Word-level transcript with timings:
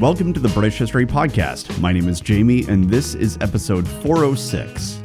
Welcome 0.00 0.32
to 0.32 0.40
the 0.40 0.48
British 0.48 0.78
History 0.78 1.04
Podcast. 1.04 1.78
My 1.78 1.92
name 1.92 2.08
is 2.08 2.22
Jamie, 2.22 2.64
and 2.68 2.88
this 2.88 3.14
is 3.14 3.36
episode 3.42 3.86
406 3.86 4.98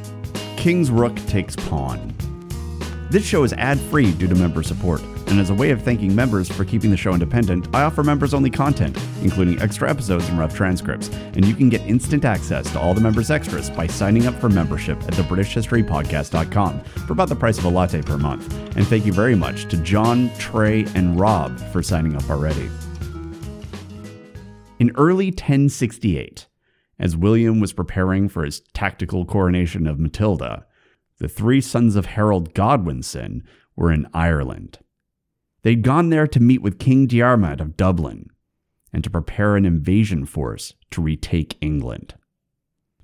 King's 0.56 0.90
Rook 0.90 1.14
Takes 1.26 1.54
Pawn. 1.54 2.14
This 3.10 3.22
show 3.22 3.44
is 3.44 3.52
ad 3.52 3.78
free 3.78 4.12
due 4.12 4.26
to 4.26 4.34
member 4.34 4.62
support, 4.62 5.02
and 5.26 5.38
as 5.38 5.50
a 5.50 5.54
way 5.54 5.68
of 5.68 5.82
thanking 5.82 6.14
members 6.14 6.48
for 6.48 6.64
keeping 6.64 6.90
the 6.90 6.96
show 6.96 7.12
independent, 7.12 7.68
I 7.74 7.82
offer 7.82 8.02
members 8.02 8.32
only 8.32 8.48
content, 8.48 8.98
including 9.20 9.60
extra 9.60 9.90
episodes 9.90 10.30
and 10.30 10.38
rough 10.38 10.56
transcripts, 10.56 11.08
and 11.08 11.44
you 11.44 11.54
can 11.54 11.68
get 11.68 11.82
instant 11.82 12.24
access 12.24 12.72
to 12.72 12.80
all 12.80 12.94
the 12.94 13.02
members' 13.02 13.30
extras 13.30 13.68
by 13.68 13.86
signing 13.86 14.26
up 14.26 14.34
for 14.40 14.48
membership 14.48 14.96
at 15.02 15.12
thebritishhistorypodcast.com 15.12 16.80
for 16.80 17.12
about 17.12 17.28
the 17.28 17.36
price 17.36 17.58
of 17.58 17.66
a 17.66 17.68
latte 17.68 18.00
per 18.00 18.16
month. 18.16 18.50
And 18.78 18.86
thank 18.86 19.04
you 19.04 19.12
very 19.12 19.34
much 19.34 19.68
to 19.68 19.76
John, 19.76 20.30
Trey, 20.38 20.86
and 20.94 21.20
Rob 21.20 21.60
for 21.70 21.82
signing 21.82 22.16
up 22.16 22.30
already. 22.30 22.70
In 24.78 24.92
early 24.96 25.28
1068, 25.28 26.46
as 26.98 27.16
William 27.16 27.60
was 27.60 27.72
preparing 27.72 28.28
for 28.28 28.44
his 28.44 28.60
tactical 28.74 29.24
coronation 29.24 29.86
of 29.86 29.98
Matilda, 29.98 30.66
the 31.18 31.28
three 31.28 31.62
sons 31.62 31.96
of 31.96 32.06
Harold 32.06 32.52
Godwinson 32.52 33.42
were 33.74 33.90
in 33.90 34.06
Ireland. 34.12 34.78
They'd 35.62 35.82
gone 35.82 36.10
there 36.10 36.26
to 36.26 36.40
meet 36.40 36.60
with 36.60 36.78
King 36.78 37.06
Diarmad 37.06 37.60
of 37.60 37.76
Dublin 37.76 38.28
and 38.92 39.02
to 39.02 39.10
prepare 39.10 39.56
an 39.56 39.64
invasion 39.64 40.26
force 40.26 40.74
to 40.90 41.00
retake 41.00 41.56
England. 41.62 42.14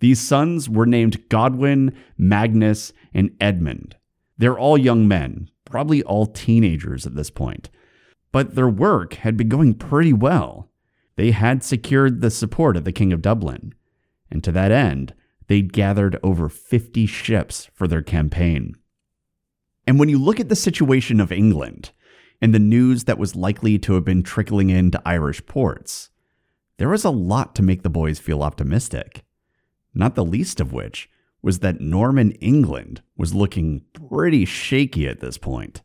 These 0.00 0.20
sons 0.20 0.68
were 0.68 0.86
named 0.86 1.28
Godwin, 1.30 1.96
Magnus, 2.18 2.92
and 3.14 3.34
Edmund. 3.40 3.96
They're 4.36 4.58
all 4.58 4.76
young 4.76 5.08
men, 5.08 5.48
probably 5.64 6.02
all 6.02 6.26
teenagers 6.26 7.06
at 7.06 7.14
this 7.14 7.30
point. 7.30 7.70
But 8.30 8.56
their 8.56 8.68
work 8.68 9.14
had 9.14 9.36
been 9.36 9.48
going 9.48 9.74
pretty 9.74 10.12
well 10.12 10.68
they 11.22 11.30
had 11.30 11.62
secured 11.62 12.20
the 12.20 12.32
support 12.32 12.76
of 12.76 12.82
the 12.82 12.90
King 12.90 13.12
of 13.12 13.22
Dublin, 13.22 13.72
and 14.28 14.42
to 14.42 14.50
that 14.50 14.72
end, 14.72 15.14
they'd 15.46 15.72
gathered 15.72 16.18
over 16.20 16.48
50 16.48 17.06
ships 17.06 17.70
for 17.72 17.86
their 17.86 18.02
campaign. 18.02 18.74
And 19.86 20.00
when 20.00 20.08
you 20.08 20.18
look 20.18 20.40
at 20.40 20.48
the 20.48 20.56
situation 20.56 21.20
of 21.20 21.30
England 21.30 21.92
and 22.40 22.52
the 22.52 22.58
news 22.58 23.04
that 23.04 23.20
was 23.20 23.36
likely 23.36 23.78
to 23.78 23.94
have 23.94 24.04
been 24.04 24.24
trickling 24.24 24.70
into 24.70 25.00
Irish 25.06 25.46
ports, 25.46 26.10
there 26.78 26.88
was 26.88 27.04
a 27.04 27.10
lot 27.10 27.54
to 27.54 27.62
make 27.62 27.84
the 27.84 27.88
boys 27.88 28.18
feel 28.18 28.42
optimistic. 28.42 29.22
Not 29.94 30.16
the 30.16 30.24
least 30.24 30.58
of 30.58 30.72
which 30.72 31.08
was 31.40 31.60
that 31.60 31.80
Norman 31.80 32.32
England 32.40 33.00
was 33.16 33.32
looking 33.32 33.82
pretty 33.92 34.44
shaky 34.44 35.06
at 35.06 35.20
this 35.20 35.38
point. 35.38 35.82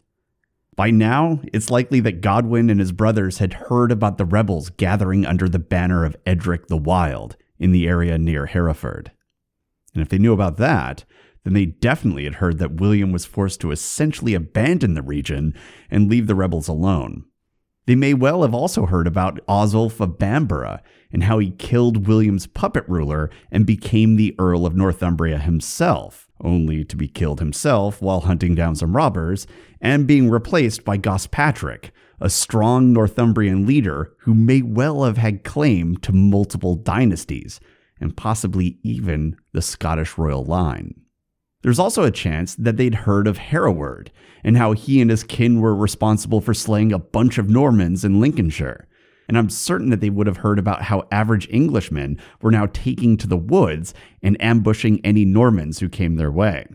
By 0.78 0.92
now, 0.92 1.42
it's 1.52 1.72
likely 1.72 2.00
that 2.02 2.22
Godwin 2.22 2.70
and 2.70 2.80
his 2.80 2.92
brothers 2.92 3.40
had 3.40 3.54
heard 3.54 3.92
about 3.92 4.20
the 4.20 4.26
rebels 4.26 4.70
gathering 4.70 5.26
under 5.26 5.50
the 5.50 5.58
banner 5.58 6.06
of 6.06 6.16
Edric 6.24 6.68
the 6.68 6.78
Wild 6.78 7.36
in 7.58 7.72
the 7.72 7.88
area 7.88 8.20
near 8.20 8.46
Hereford. 8.46 9.12
And 9.96 10.04
if 10.04 10.10
they 10.10 10.20
knew 10.20 10.34
about 10.34 10.58
that, 10.58 11.04
then 11.44 11.54
they 11.54 11.66
definitely 11.66 12.26
had 12.26 12.36
heard 12.36 12.60
that 12.60 12.80
William 12.80 13.12
was 13.12 13.26
forced 13.26 13.60
to 13.62 13.72
essentially 13.72 14.36
abandon 14.36 14.94
the 14.94 15.02
region 15.02 15.56
and 15.90 16.12
leave 16.12 16.28
the 16.28 16.36
rebels 16.36 16.68
alone. 16.68 17.26
They 17.88 17.96
may 17.96 18.14
well 18.14 18.44
have 18.44 18.54
also 18.54 18.86
heard 18.86 19.08
about 19.08 19.40
Oswulf 19.48 20.00
of 20.00 20.20
Bamborough 20.20 20.80
and 21.12 21.24
how 21.24 21.40
he 21.40 21.50
killed 21.50 22.06
William's 22.06 22.46
puppet 22.46 22.88
ruler 22.88 23.32
and 23.50 23.66
became 23.66 24.16
the 24.16 24.36
Earl 24.38 24.68
of 24.68 24.76
Northumbria 24.76 25.40
himself 25.40 26.27
only 26.42 26.84
to 26.86 26.96
be 26.96 27.08
killed 27.08 27.40
himself 27.40 28.02
while 28.02 28.22
hunting 28.22 28.56
down 28.56 28.76
some 28.76 28.96
robbers, 28.96 29.48
and 29.82 30.08
being 30.08 30.30
replaced 30.30 30.84
by 30.84 30.98
Gospatric, 30.98 31.92
a 32.20 32.30
strong 32.30 32.94
Northumbrian 32.94 33.66
leader 33.66 34.14
who 34.20 34.34
may 34.34 34.62
well 34.62 35.04
have 35.04 35.18
had 35.18 35.44
claim 35.44 35.98
to 35.98 36.12
multiple 36.12 36.76
dynasties, 36.76 37.60
and 38.00 38.18
possibly 38.18 38.80
even 38.84 39.36
the 39.54 39.62
Scottish 39.62 40.18
royal 40.18 40.44
line. 40.44 40.94
There's 41.64 41.80
also 41.80 42.04
a 42.04 42.12
chance 42.12 42.56
that 42.56 42.78
they'd 42.78 42.96
heard 42.96 43.28
of 43.28 43.38
Hereward 43.38 44.12
and 44.44 44.58
how 44.58 44.74
he 44.74 45.02
and 45.02 45.10
his 45.10 45.24
kin 45.24 45.60
were 45.60 45.76
responsible 45.76 46.40
for 46.40 46.54
slaying 46.54 46.94
a 46.94 47.00
bunch 47.00 47.38
of 47.38 47.50
Normans 47.50 48.06
in 48.06 48.22
Lincolnshire, 48.22 48.87
and 49.28 49.38
I'm 49.38 49.50
certain 49.50 49.90
that 49.90 50.02
they 50.02 50.10
would 50.10 50.28
have 50.28 50.38
heard 50.38 50.60
about 50.60 50.84
how 50.84 51.08
average 51.12 51.50
Englishmen 51.50 52.20
were 52.42 52.52
now 52.52 52.68
taking 52.68 53.18
to 53.18 53.28
the 53.28 53.38
woods 53.38 53.94
and 54.22 54.42
ambushing 54.42 55.02
any 55.04 55.26
Normans 55.26 55.80
who 55.80 55.90
came 55.90 56.16
their 56.16 56.32
way. 56.32 56.66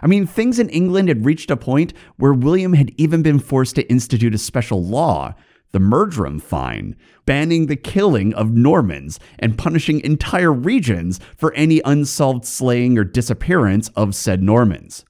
I 0.00 0.08
mean, 0.08 0.26
things 0.26 0.58
in 0.58 0.68
England 0.70 1.08
had 1.08 1.24
reached 1.24 1.50
a 1.50 1.56
point 1.56 1.92
where 2.16 2.34
William 2.34 2.72
had 2.72 2.92
even 2.96 3.22
been 3.22 3.38
forced 3.38 3.76
to 3.76 3.88
institute 3.88 4.34
a 4.34 4.38
special 4.38 4.84
law, 4.84 5.34
the 5.70 5.78
Murdrum 5.78 6.42
Fine, 6.42 6.96
banning 7.24 7.66
the 7.66 7.76
killing 7.76 8.34
of 8.34 8.52
Normans 8.52 9.20
and 9.38 9.56
punishing 9.56 10.00
entire 10.00 10.52
regions 10.52 11.20
for 11.36 11.54
any 11.54 11.80
unsolved 11.84 12.44
slaying 12.44 12.98
or 12.98 13.04
disappearance 13.04 13.88
of 13.90 14.14
said 14.14 14.42
Normans. 14.42 15.04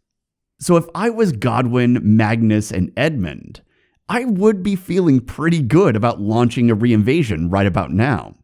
So 0.60 0.76
if 0.76 0.84
I 0.94 1.10
was 1.10 1.32
Godwin, 1.32 1.98
Magnus, 2.02 2.70
and 2.70 2.92
Edmund, 2.96 3.62
I 4.08 4.24
would 4.24 4.62
be 4.62 4.76
feeling 4.76 5.20
pretty 5.20 5.62
good 5.62 5.96
about 5.96 6.20
launching 6.20 6.70
a 6.70 6.76
reinvasion 6.76 7.52
right 7.52 7.66
about 7.66 7.90
now. 7.90 8.36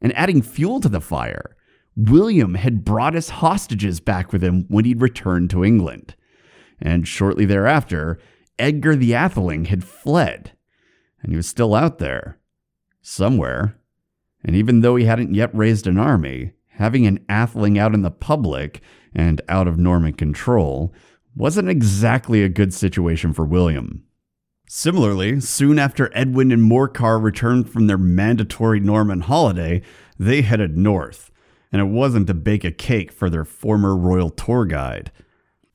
And 0.00 0.16
adding 0.16 0.42
fuel 0.42 0.80
to 0.80 0.88
the 0.88 1.00
fire, 1.00 1.56
William 1.96 2.54
had 2.54 2.84
brought 2.84 3.14
his 3.14 3.30
hostages 3.30 4.00
back 4.00 4.32
with 4.32 4.44
him 4.44 4.66
when 4.68 4.84
he'd 4.84 5.00
returned 5.00 5.50
to 5.50 5.64
England. 5.64 6.14
And 6.80 7.08
shortly 7.08 7.46
thereafter, 7.46 8.18
Edgar 8.58 8.94
the 8.96 9.12
Atheling 9.12 9.66
had 9.66 9.82
fled. 9.82 10.52
And 11.22 11.32
he 11.32 11.36
was 11.36 11.48
still 11.48 11.74
out 11.74 11.98
there. 11.98 12.38
Somewhere. 13.00 13.78
And 14.44 14.54
even 14.54 14.80
though 14.80 14.96
he 14.96 15.06
hadn't 15.06 15.34
yet 15.34 15.54
raised 15.54 15.86
an 15.86 15.98
army, 15.98 16.52
having 16.68 17.06
an 17.06 17.24
Atheling 17.28 17.78
out 17.78 17.94
in 17.94 18.02
the 18.02 18.10
public 18.10 18.82
and 19.14 19.40
out 19.48 19.66
of 19.66 19.78
Norman 19.78 20.12
control 20.12 20.94
wasn't 21.34 21.68
exactly 21.68 22.42
a 22.42 22.48
good 22.48 22.72
situation 22.72 23.32
for 23.32 23.44
William. 23.44 24.05
Similarly, 24.68 25.40
soon 25.40 25.78
after 25.78 26.10
Edwin 26.12 26.50
and 26.50 26.62
Morcar 26.62 27.22
returned 27.22 27.70
from 27.70 27.86
their 27.86 27.98
mandatory 27.98 28.80
Norman 28.80 29.20
holiday, 29.20 29.80
they 30.18 30.42
headed 30.42 30.76
north, 30.76 31.30
and 31.70 31.80
it 31.80 31.84
wasn't 31.84 32.26
to 32.26 32.34
bake 32.34 32.64
a 32.64 32.72
cake 32.72 33.12
for 33.12 33.30
their 33.30 33.44
former 33.44 33.96
royal 33.96 34.28
tour 34.28 34.64
guide. 34.64 35.12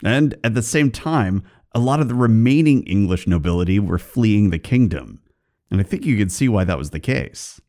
And 0.04 0.36
at 0.44 0.56
the 0.56 0.62
same 0.62 0.92
time, 0.92 1.44
a 1.74 1.80
lot 1.80 2.02
of 2.02 2.10
the 2.10 2.16
remaining 2.16 2.84
English 2.84 3.28
nobility 3.28 3.80
were 3.80 3.98
fleeing 3.98 4.50
the 4.50 4.60
kingdom, 4.60 5.22
and 5.70 5.80
I 5.80 5.84
think 5.84 6.06
you 6.06 6.18
can 6.18 6.30
see 6.30 6.50
why 6.50 6.66
that 6.66 6.78
was 6.78 6.90
the 6.90 7.00
case. 7.00 7.62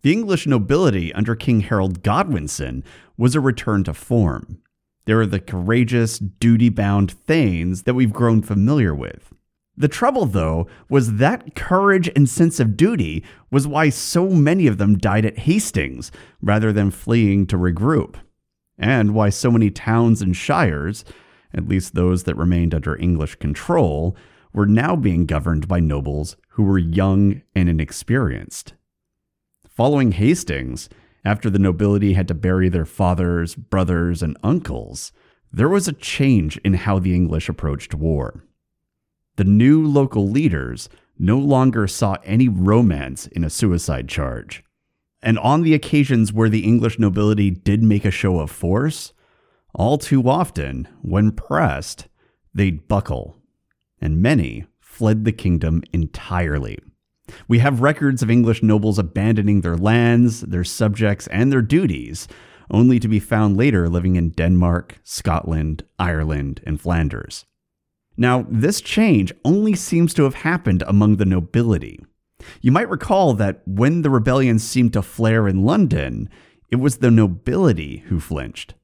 The 0.00 0.12
English 0.12 0.46
nobility 0.46 1.12
under 1.12 1.36
King 1.36 1.60
Harold 1.60 2.02
Godwinson 2.02 2.82
was 3.18 3.34
a 3.34 3.40
return 3.40 3.84
to 3.84 3.92
form. 3.92 4.62
They 5.04 5.12
were 5.12 5.26
the 5.26 5.38
courageous, 5.38 6.18
duty 6.18 6.70
bound 6.70 7.10
thanes 7.10 7.82
that 7.82 7.94
we've 7.94 8.12
grown 8.12 8.40
familiar 8.40 8.94
with. 8.94 9.34
The 9.76 9.88
trouble, 9.88 10.26
though, 10.26 10.66
was 10.88 11.14
that 11.14 11.54
courage 11.54 12.10
and 12.14 12.28
sense 12.28 12.60
of 12.60 12.76
duty 12.76 13.24
was 13.50 13.66
why 13.66 13.88
so 13.88 14.28
many 14.28 14.66
of 14.66 14.78
them 14.78 14.98
died 14.98 15.24
at 15.24 15.40
Hastings 15.40 16.12
rather 16.42 16.72
than 16.72 16.90
fleeing 16.90 17.46
to 17.46 17.56
regroup, 17.56 18.16
and 18.78 19.14
why 19.14 19.30
so 19.30 19.50
many 19.50 19.70
towns 19.70 20.20
and 20.20 20.36
shires, 20.36 21.04
at 21.54 21.68
least 21.68 21.94
those 21.94 22.24
that 22.24 22.36
remained 22.36 22.74
under 22.74 22.96
English 22.98 23.36
control, 23.36 24.14
were 24.52 24.66
now 24.66 24.94
being 24.94 25.24
governed 25.24 25.66
by 25.66 25.80
nobles 25.80 26.36
who 26.50 26.64
were 26.64 26.78
young 26.78 27.40
and 27.54 27.70
inexperienced. 27.70 28.74
Following 29.66 30.12
Hastings, 30.12 30.90
after 31.24 31.48
the 31.48 31.58
nobility 31.58 32.12
had 32.12 32.28
to 32.28 32.34
bury 32.34 32.68
their 32.68 32.84
fathers, 32.84 33.54
brothers, 33.54 34.22
and 34.22 34.36
uncles, 34.42 35.12
there 35.50 35.68
was 35.68 35.88
a 35.88 35.92
change 35.94 36.58
in 36.58 36.74
how 36.74 36.98
the 36.98 37.14
English 37.14 37.48
approached 37.48 37.94
war. 37.94 38.44
The 39.36 39.44
new 39.44 39.86
local 39.86 40.28
leaders 40.28 40.88
no 41.18 41.38
longer 41.38 41.86
saw 41.86 42.16
any 42.24 42.48
romance 42.48 43.26
in 43.28 43.44
a 43.44 43.50
suicide 43.50 44.08
charge. 44.08 44.62
And 45.22 45.38
on 45.38 45.62
the 45.62 45.74
occasions 45.74 46.32
where 46.32 46.48
the 46.48 46.64
English 46.64 46.98
nobility 46.98 47.50
did 47.50 47.82
make 47.82 48.04
a 48.04 48.10
show 48.10 48.40
of 48.40 48.50
force, 48.50 49.12
all 49.74 49.96
too 49.96 50.28
often, 50.28 50.88
when 51.00 51.32
pressed, 51.32 52.08
they'd 52.52 52.88
buckle. 52.88 53.38
And 54.00 54.20
many 54.20 54.66
fled 54.80 55.24
the 55.24 55.32
kingdom 55.32 55.82
entirely. 55.92 56.78
We 57.48 57.60
have 57.60 57.80
records 57.80 58.22
of 58.22 58.30
English 58.30 58.62
nobles 58.62 58.98
abandoning 58.98 59.60
their 59.60 59.76
lands, 59.76 60.40
their 60.42 60.64
subjects, 60.64 61.26
and 61.28 61.50
their 61.50 61.62
duties, 61.62 62.28
only 62.70 62.98
to 62.98 63.08
be 63.08 63.20
found 63.20 63.56
later 63.56 63.88
living 63.88 64.16
in 64.16 64.30
Denmark, 64.30 64.98
Scotland, 65.04 65.84
Ireland, 65.98 66.60
and 66.66 66.80
Flanders. 66.80 67.46
Now, 68.16 68.46
this 68.48 68.80
change 68.80 69.32
only 69.44 69.74
seems 69.74 70.14
to 70.14 70.24
have 70.24 70.34
happened 70.34 70.82
among 70.86 71.16
the 71.16 71.24
nobility. 71.24 72.00
You 72.60 72.72
might 72.72 72.90
recall 72.90 73.34
that 73.34 73.62
when 73.66 74.02
the 74.02 74.10
rebellion 74.10 74.58
seemed 74.58 74.92
to 74.94 75.02
flare 75.02 75.48
in 75.48 75.64
London, 75.64 76.28
it 76.70 76.76
was 76.76 76.98
the 76.98 77.10
nobility 77.10 77.98
who 78.08 78.20
flinched. 78.20 78.74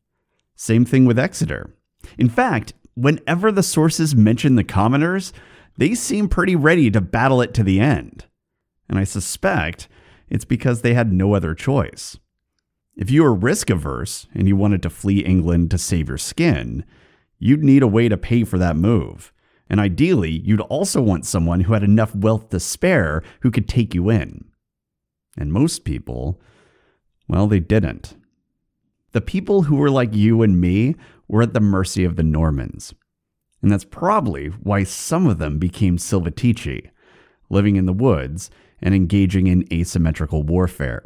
Same 0.54 0.84
thing 0.84 1.04
with 1.04 1.18
Exeter. 1.18 1.74
In 2.16 2.28
fact, 2.28 2.72
whenever 2.94 3.52
the 3.52 3.62
sources 3.62 4.14
mention 4.14 4.56
the 4.56 4.64
commoners, 4.64 5.32
they 5.76 5.94
seem 5.94 6.28
pretty 6.28 6.56
ready 6.56 6.90
to 6.90 7.00
battle 7.00 7.40
it 7.40 7.54
to 7.54 7.62
the 7.62 7.80
end. 7.80 8.26
And 8.88 8.98
I 8.98 9.04
suspect 9.04 9.88
it's 10.28 10.44
because 10.44 10.82
they 10.82 10.94
had 10.94 11.12
no 11.12 11.34
other 11.34 11.54
choice. 11.54 12.18
If 12.96 13.10
you 13.10 13.22
were 13.22 13.34
risk 13.34 13.70
averse 13.70 14.26
and 14.34 14.48
you 14.48 14.56
wanted 14.56 14.82
to 14.82 14.90
flee 14.90 15.20
England 15.20 15.70
to 15.70 15.78
save 15.78 16.08
your 16.08 16.18
skin, 16.18 16.84
you'd 17.38 17.62
need 17.62 17.82
a 17.82 17.88
way 17.88 18.08
to 18.08 18.16
pay 18.16 18.44
for 18.44 18.58
that 18.58 18.76
move. 18.76 19.32
And 19.70 19.80
ideally, 19.80 20.30
you'd 20.30 20.60
also 20.62 21.02
want 21.02 21.26
someone 21.26 21.60
who 21.60 21.74
had 21.74 21.82
enough 21.82 22.14
wealth 22.14 22.48
to 22.50 22.60
spare 22.60 23.22
who 23.40 23.50
could 23.50 23.68
take 23.68 23.94
you 23.94 24.08
in. 24.08 24.46
And 25.36 25.52
most 25.52 25.84
people, 25.84 26.40
well, 27.28 27.46
they 27.46 27.60
didn't. 27.60 28.14
The 29.12 29.20
people 29.20 29.62
who 29.62 29.76
were 29.76 29.90
like 29.90 30.14
you 30.14 30.42
and 30.42 30.60
me 30.60 30.94
were 31.28 31.42
at 31.42 31.54
the 31.54 31.60
mercy 31.60 32.04
of 32.04 32.16
the 32.16 32.22
Normans. 32.22 32.94
And 33.62 33.70
that's 33.70 33.84
probably 33.84 34.48
why 34.48 34.84
some 34.84 35.26
of 35.26 35.38
them 35.38 35.58
became 35.58 35.98
Silvatici, 35.98 36.90
living 37.50 37.76
in 37.76 37.86
the 37.86 37.92
woods 37.92 38.50
and 38.80 38.94
engaging 38.94 39.46
in 39.46 39.66
asymmetrical 39.72 40.42
warfare. 40.42 41.02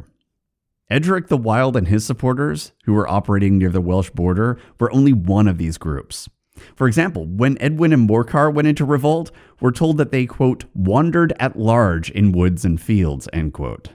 Edric 0.89 1.27
the 1.27 1.37
Wild 1.37 1.75
and 1.75 1.87
his 1.87 2.05
supporters, 2.05 2.73
who 2.85 2.93
were 2.93 3.09
operating 3.09 3.57
near 3.57 3.69
the 3.69 3.81
Welsh 3.81 4.09
border, 4.11 4.59
were 4.79 4.93
only 4.93 5.13
one 5.13 5.47
of 5.47 5.57
these 5.57 5.77
groups. 5.77 6.29
For 6.75 6.87
example, 6.87 7.25
when 7.25 7.57
Edwin 7.61 7.93
and 7.93 8.07
Morcar 8.07 8.53
went 8.53 8.67
into 8.67 8.85
revolt, 8.85 9.31
we're 9.59 9.71
told 9.71 9.97
that 9.97 10.11
they, 10.11 10.25
quote, 10.25 10.65
wandered 10.75 11.33
at 11.39 11.57
large 11.57 12.11
in 12.11 12.31
woods 12.31 12.63
and 12.63 12.79
fields, 12.79 13.27
end 13.33 13.53
quote. 13.53 13.89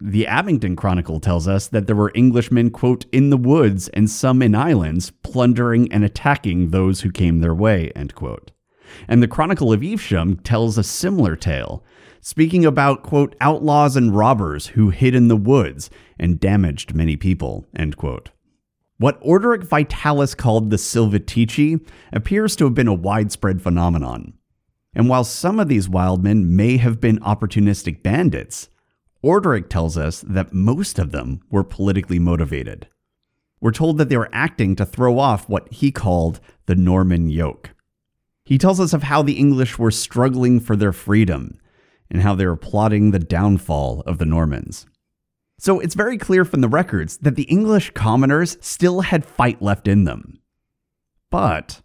The 0.00 0.26
Abingdon 0.26 0.74
Chronicle 0.74 1.20
tells 1.20 1.46
us 1.46 1.68
that 1.68 1.86
there 1.86 1.96
were 1.96 2.12
Englishmen, 2.14 2.70
quote, 2.70 3.04
in 3.12 3.30
the 3.30 3.36
woods 3.36 3.88
and 3.88 4.10
some 4.10 4.42
in 4.42 4.54
islands, 4.54 5.10
plundering 5.22 5.92
and 5.92 6.02
attacking 6.02 6.70
those 6.70 7.02
who 7.02 7.10
came 7.10 7.38
their 7.38 7.54
way, 7.54 7.92
end 7.94 8.14
quote. 8.14 8.50
And 9.06 9.22
the 9.22 9.28
Chronicle 9.28 9.72
of 9.72 9.82
Evesham 9.82 10.36
tells 10.38 10.76
a 10.76 10.82
similar 10.82 11.36
tale, 11.36 11.84
speaking 12.22 12.64
about, 12.64 13.02
quote, 13.02 13.34
outlaws 13.40 13.96
and 13.96 14.16
robbers 14.16 14.68
who 14.68 14.90
hid 14.90 15.14
in 15.14 15.28
the 15.28 15.36
woods 15.36 15.90
and 16.18 16.40
damaged 16.40 16.94
many 16.94 17.16
people, 17.16 17.66
end 17.76 17.96
quote. 17.96 18.30
What 18.96 19.20
Orderic 19.22 19.64
Vitalis 19.64 20.34
called 20.34 20.70
the 20.70 20.76
Silvatici 20.76 21.84
appears 22.12 22.54
to 22.56 22.64
have 22.64 22.74
been 22.74 22.88
a 22.88 22.94
widespread 22.94 23.60
phenomenon. 23.60 24.34
And 24.94 25.08
while 25.08 25.24
some 25.24 25.58
of 25.58 25.68
these 25.68 25.88
wildmen 25.88 26.54
may 26.54 26.76
have 26.76 27.00
been 27.00 27.18
opportunistic 27.18 28.02
bandits, 28.02 28.68
Orderic 29.24 29.68
tells 29.68 29.98
us 29.98 30.20
that 30.20 30.52
most 30.52 31.00
of 31.00 31.10
them 31.10 31.40
were 31.50 31.64
politically 31.64 32.20
motivated. 32.20 32.86
We're 33.60 33.72
told 33.72 33.98
that 33.98 34.08
they 34.08 34.16
were 34.16 34.30
acting 34.32 34.76
to 34.76 34.86
throw 34.86 35.18
off 35.18 35.48
what 35.48 35.72
he 35.72 35.90
called 35.90 36.40
the 36.66 36.74
Norman 36.76 37.28
yoke. 37.28 37.70
He 38.44 38.58
tells 38.58 38.78
us 38.78 38.92
of 38.92 39.04
how 39.04 39.22
the 39.22 39.38
English 39.38 39.78
were 39.78 39.90
struggling 39.90 40.60
for 40.60 40.76
their 40.76 40.92
freedom 40.92 41.58
and 42.12 42.22
how 42.22 42.36
they 42.36 42.46
were 42.46 42.56
plotting 42.56 43.10
the 43.10 43.18
downfall 43.18 44.02
of 44.06 44.18
the 44.18 44.26
Normans. 44.26 44.86
So 45.58 45.80
it's 45.80 45.94
very 45.94 46.18
clear 46.18 46.44
from 46.44 46.60
the 46.60 46.68
records 46.68 47.16
that 47.18 47.36
the 47.36 47.44
English 47.44 47.92
commoners 47.94 48.58
still 48.60 49.00
had 49.00 49.24
fight 49.24 49.62
left 49.62 49.88
in 49.88 50.04
them. 50.04 50.40
But 51.30 51.80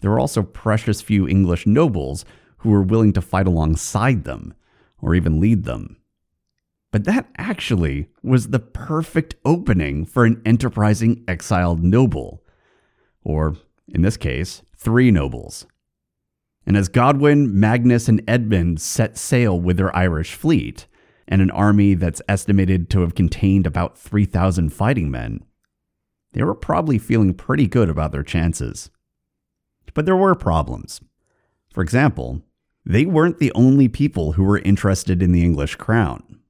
there 0.00 0.10
were 0.10 0.20
also 0.20 0.42
precious 0.42 1.00
few 1.00 1.26
English 1.26 1.66
nobles 1.66 2.24
who 2.58 2.70
were 2.70 2.82
willing 2.82 3.12
to 3.14 3.22
fight 3.22 3.46
alongside 3.46 4.24
them 4.24 4.54
or 5.00 5.14
even 5.14 5.40
lead 5.40 5.64
them. 5.64 5.96
But 6.90 7.04
that 7.04 7.30
actually 7.38 8.08
was 8.22 8.48
the 8.48 8.58
perfect 8.58 9.36
opening 9.44 10.04
for 10.04 10.26
an 10.26 10.42
enterprising 10.44 11.24
exiled 11.26 11.82
noble, 11.82 12.44
or 13.24 13.56
in 13.88 14.02
this 14.02 14.18
case, 14.18 14.62
three 14.76 15.10
nobles. 15.10 15.66
And 16.64 16.76
as 16.76 16.88
Godwin, 16.88 17.58
Magnus, 17.58 18.08
and 18.08 18.22
Edmund 18.28 18.80
set 18.80 19.18
sail 19.18 19.58
with 19.58 19.76
their 19.76 19.94
Irish 19.96 20.34
fleet, 20.34 20.86
and 21.26 21.40
an 21.40 21.50
army 21.50 21.94
that's 21.94 22.22
estimated 22.28 22.90
to 22.90 23.00
have 23.00 23.14
contained 23.14 23.66
about 23.66 23.98
3,000 23.98 24.70
fighting 24.70 25.10
men, 25.10 25.44
they 26.32 26.42
were 26.42 26.54
probably 26.54 26.98
feeling 26.98 27.34
pretty 27.34 27.66
good 27.66 27.88
about 27.88 28.12
their 28.12 28.22
chances. 28.22 28.90
But 29.94 30.06
there 30.06 30.16
were 30.16 30.34
problems. 30.34 31.00
For 31.72 31.82
example, 31.82 32.42
they 32.84 33.06
weren't 33.06 33.38
the 33.38 33.52
only 33.54 33.88
people 33.88 34.32
who 34.32 34.44
were 34.44 34.58
interested 34.58 35.22
in 35.22 35.32
the 35.32 35.44
English 35.44 35.76
crown, 35.76 36.40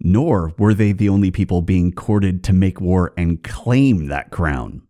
nor 0.00 0.52
were 0.58 0.74
they 0.74 0.92
the 0.92 1.08
only 1.08 1.30
people 1.30 1.62
being 1.62 1.92
courted 1.92 2.42
to 2.44 2.52
make 2.52 2.80
war 2.80 3.12
and 3.16 3.42
claim 3.42 4.06
that 4.06 4.30
crown. 4.30 4.82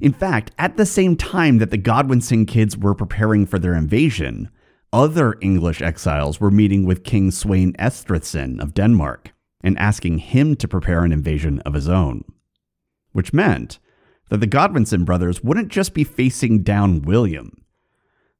In 0.00 0.12
fact, 0.12 0.50
at 0.58 0.76
the 0.76 0.86
same 0.86 1.16
time 1.16 1.58
that 1.58 1.70
the 1.70 1.78
Godwinson 1.78 2.46
kids 2.46 2.76
were 2.76 2.94
preparing 2.94 3.46
for 3.46 3.58
their 3.58 3.74
invasion, 3.74 4.50
other 4.92 5.36
English 5.40 5.82
exiles 5.82 6.40
were 6.40 6.50
meeting 6.50 6.84
with 6.84 7.04
King 7.04 7.30
Sweyn 7.30 7.76
Estrithson 7.76 8.60
of 8.60 8.74
Denmark 8.74 9.32
and 9.62 9.78
asking 9.78 10.18
him 10.18 10.56
to 10.56 10.68
prepare 10.68 11.04
an 11.04 11.12
invasion 11.12 11.60
of 11.60 11.74
his 11.74 11.88
own. 11.88 12.24
Which 13.12 13.32
meant 13.32 13.78
that 14.28 14.38
the 14.38 14.46
Godwinson 14.46 15.04
brothers 15.04 15.42
wouldn't 15.42 15.68
just 15.68 15.94
be 15.94 16.04
facing 16.04 16.62
down 16.62 17.02
William, 17.02 17.64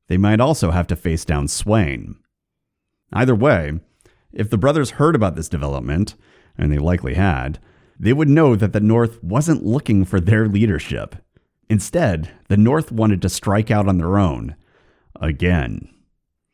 they 0.08 0.16
might 0.16 0.40
also 0.40 0.70
have 0.70 0.86
to 0.88 0.96
face 0.96 1.24
down 1.24 1.46
Sweyn. 1.46 2.16
Either 3.12 3.34
way, 3.34 3.78
if 4.32 4.50
the 4.50 4.58
brothers 4.58 4.92
heard 4.92 5.14
about 5.14 5.36
this 5.36 5.48
development, 5.48 6.14
and 6.56 6.72
they 6.72 6.78
likely 6.78 7.14
had, 7.14 7.58
they 7.98 8.12
would 8.12 8.28
know 8.28 8.56
that 8.56 8.72
the 8.72 8.80
North 8.80 9.22
wasn't 9.22 9.64
looking 9.64 10.04
for 10.04 10.20
their 10.20 10.48
leadership. 10.48 11.16
Instead, 11.68 12.30
the 12.48 12.56
North 12.56 12.90
wanted 12.90 13.22
to 13.22 13.28
strike 13.28 13.70
out 13.70 13.88
on 13.88 13.98
their 13.98 14.18
own. 14.18 14.56
Again 15.20 15.88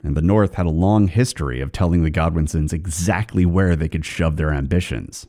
and 0.04 0.14
the 0.14 0.22
North 0.22 0.54
had 0.54 0.66
a 0.66 0.70
long 0.70 1.08
history 1.08 1.60
of 1.60 1.72
telling 1.72 2.02
the 2.02 2.10
Godwinsons 2.10 2.72
exactly 2.72 3.46
where 3.46 3.74
they 3.74 3.88
could 3.88 4.04
shove 4.04 4.36
their 4.36 4.52
ambitions. 4.52 5.26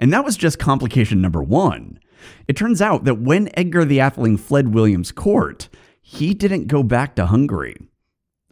And 0.00 0.12
that 0.12 0.24
was 0.24 0.36
just 0.36 0.58
complication 0.58 1.22
number 1.22 1.42
one. 1.42 2.00
It 2.48 2.56
turns 2.56 2.82
out 2.82 3.04
that 3.04 3.20
when 3.20 3.48
Edgar 3.54 3.84
the 3.84 3.98
Atheling 3.98 4.38
fled 4.38 4.74
William's 4.74 5.12
court, 5.12 5.68
he 6.00 6.34
didn't 6.34 6.66
go 6.66 6.82
back 6.82 7.14
to 7.14 7.26
Hungary 7.26 7.76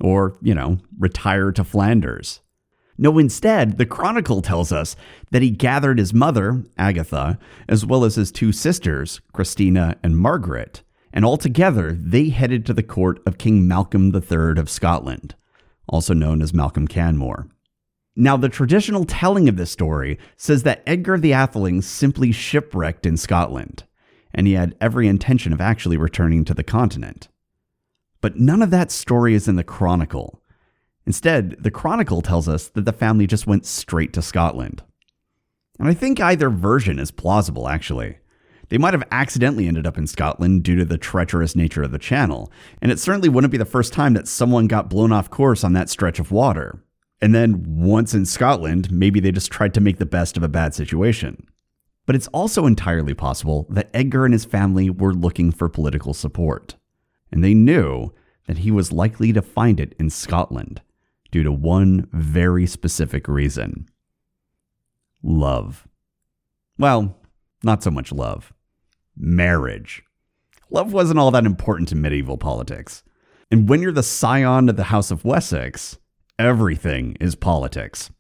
or, 0.01 0.39
you 0.41 0.55
know, 0.55 0.79
retire 0.99 1.51
to 1.51 1.65
Flanders. 1.65 2.41
No, 2.99 3.19
instead, 3.19 3.79
the 3.79 3.87
Chronicle 3.87 4.43
tells 4.43 4.73
us 4.73 4.97
that 5.31 5.43
he 5.43 5.51
gathered 5.51 5.99
his 5.99 6.15
mother, 6.15 6.65
Agatha, 6.79 7.39
as 7.69 7.85
well 7.85 8.05
as 8.05 8.15
his 8.15 8.33
two 8.33 8.53
sisters, 8.53 9.21
Christina 9.33 9.97
and 10.03 10.17
Margaret, 10.17 10.83
and 11.13 11.25
altogether 11.25 11.93
they 11.93 12.31
headed 12.31 12.65
to 12.67 12.73
the 12.73 12.83
court 12.83 13.21
of 13.27 13.39
King 13.39 13.69
Malcolm 13.69 14.15
III 14.15 14.59
of 14.59 14.71
Scotland 14.71 15.35
also 15.89 16.15
known 16.15 16.43
as 16.43 16.55
Malcolm 16.55 16.89
Canmore. 16.89 17.49
Now, 18.15 18.37
the 18.37 18.49
traditional 18.49 19.05
telling 19.05 19.49
of 19.49 19.57
this 19.57 19.71
story 19.71 20.19
says 20.37 20.63
that 20.63 20.83
Edgar 20.87 21.19
the 21.19 21.33
Atheling 21.33 21.83
simply 21.83 22.33
shipwrecked 22.33 23.05
in 23.05 23.17
Scotland, 23.17 23.85
and 24.33 24.47
he 24.47 24.55
had 24.55 24.75
every 24.81 25.07
intention 25.07 25.53
of 25.53 25.61
actually 25.61 25.97
returning 25.97 26.45
to 26.47 26.55
the 26.55 26.65
continent. 26.65 27.29
But 28.21 28.39
none 28.39 28.63
of 28.63 28.71
that 28.71 28.91
story 28.91 29.35
is 29.35 29.49
in 29.49 29.57
the 29.57 29.65
Chronicle. 29.65 30.41
Instead, 31.07 31.57
the 31.63 31.71
Chronicle 31.71 32.21
tells 32.21 32.49
us 32.49 32.69
that 32.69 32.85
the 32.85 32.93
family 32.93 33.27
just 33.27 33.47
went 33.47 33.65
straight 33.65 34.13
to 34.13 34.23
Scotland. 34.23 34.83
And 35.79 35.89
I 35.89 35.95
think 35.95 36.21
either 36.21 36.51
version 36.51 36.99
is 36.99 37.11
plausible, 37.11 37.69
actually. 37.69 38.19
They 38.69 38.79
might 38.79 38.95
have 38.95 39.07
accidentally 39.13 39.69
ended 39.69 39.87
up 39.87 39.97
in 39.97 40.09
Scotland 40.09 40.65
due 40.65 40.75
to 40.77 40.85
the 40.85 40.99
treacherous 40.99 41.55
nature 41.55 41.85
of 41.85 41.93
the 41.93 41.99
channel, 41.99 42.51
and 42.83 42.91
it 42.91 42.99
certainly 42.99 43.29
wouldn't 43.29 43.53
be 43.53 43.59
the 43.59 43.65
first 43.65 43.93
time 43.93 44.15
that 44.15 44.27
someone 44.27 44.67
got 44.67 44.91
blown 44.91 45.13
off 45.13 45.31
course 45.31 45.63
on 45.63 45.73
that 45.75 45.89
stretch 45.89 46.19
of 46.19 46.33
water. 46.33 46.83
And 47.21 47.33
then, 47.33 47.63
once 47.65 48.13
in 48.13 48.27
Scotland, 48.27 48.91
maybe 48.91 49.21
they 49.21 49.31
just 49.31 49.53
tried 49.53 49.75
to 49.75 49.81
make 49.81 49.99
the 49.99 50.07
best 50.07 50.37
of 50.37 50.43
a 50.43 50.49
bad 50.49 50.75
situation. 50.75 51.47
But 52.05 52.17
it's 52.17 52.27
also 52.29 52.67
entirely 52.67 53.15
possible 53.15 53.67
that 53.71 53.91
Edgar 53.95 54.25
and 54.25 54.35
his 54.35 54.45
family 54.45 54.91
were 54.91 55.15
looking 55.15 55.53
for 55.53 55.69
political 55.69 56.13
support. 56.13 56.75
And 57.31 57.45
they 57.45 57.55
knew 57.55 58.13
that 58.47 58.59
he 58.59 58.71
was 58.71 58.93
likely 58.93 59.33
to 59.33 59.43
find 59.43 59.81
it 59.81 59.95
in 59.99 60.11
Scotland 60.11 60.83
due 61.31 61.43
to 61.43 61.53
one 61.53 62.09
very 62.13 62.67
specific 62.67 63.29
reason 63.29 63.89
love. 65.23 65.89
Well, 66.79 67.17
not 67.63 67.83
so 67.83 67.91
much 67.91 68.13
love 68.13 68.53
marriage. 69.17 70.03
Love 70.71 70.93
wasn't 70.93 71.19
all 71.19 71.31
that 71.31 71.47
important 71.47 71.91
in 71.93 72.03
medieval 72.03 72.37
politics. 72.37 73.03
And 73.51 73.69
when 73.69 73.81
you're 73.81 73.93
the 73.93 74.03
scion 74.03 74.69
of 74.69 74.77
the 74.77 74.85
House 74.85 75.11
of 75.11 75.25
Wessex, 75.25 75.99
everything 76.39 77.17
is 77.21 77.35
politics. 77.35 78.11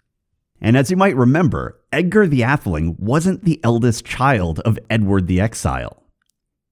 And 0.60 0.76
as 0.76 0.90
you 0.90 0.96
might 0.96 1.16
remember, 1.16 1.80
Edgar 1.92 2.26
the 2.26 2.42
Atheling 2.42 2.98
wasn't 2.98 3.44
the 3.44 3.60
eldest 3.62 4.04
child 4.04 4.60
of 4.60 4.78
Edward 4.88 5.26
the 5.26 5.40
Exile. 5.40 6.02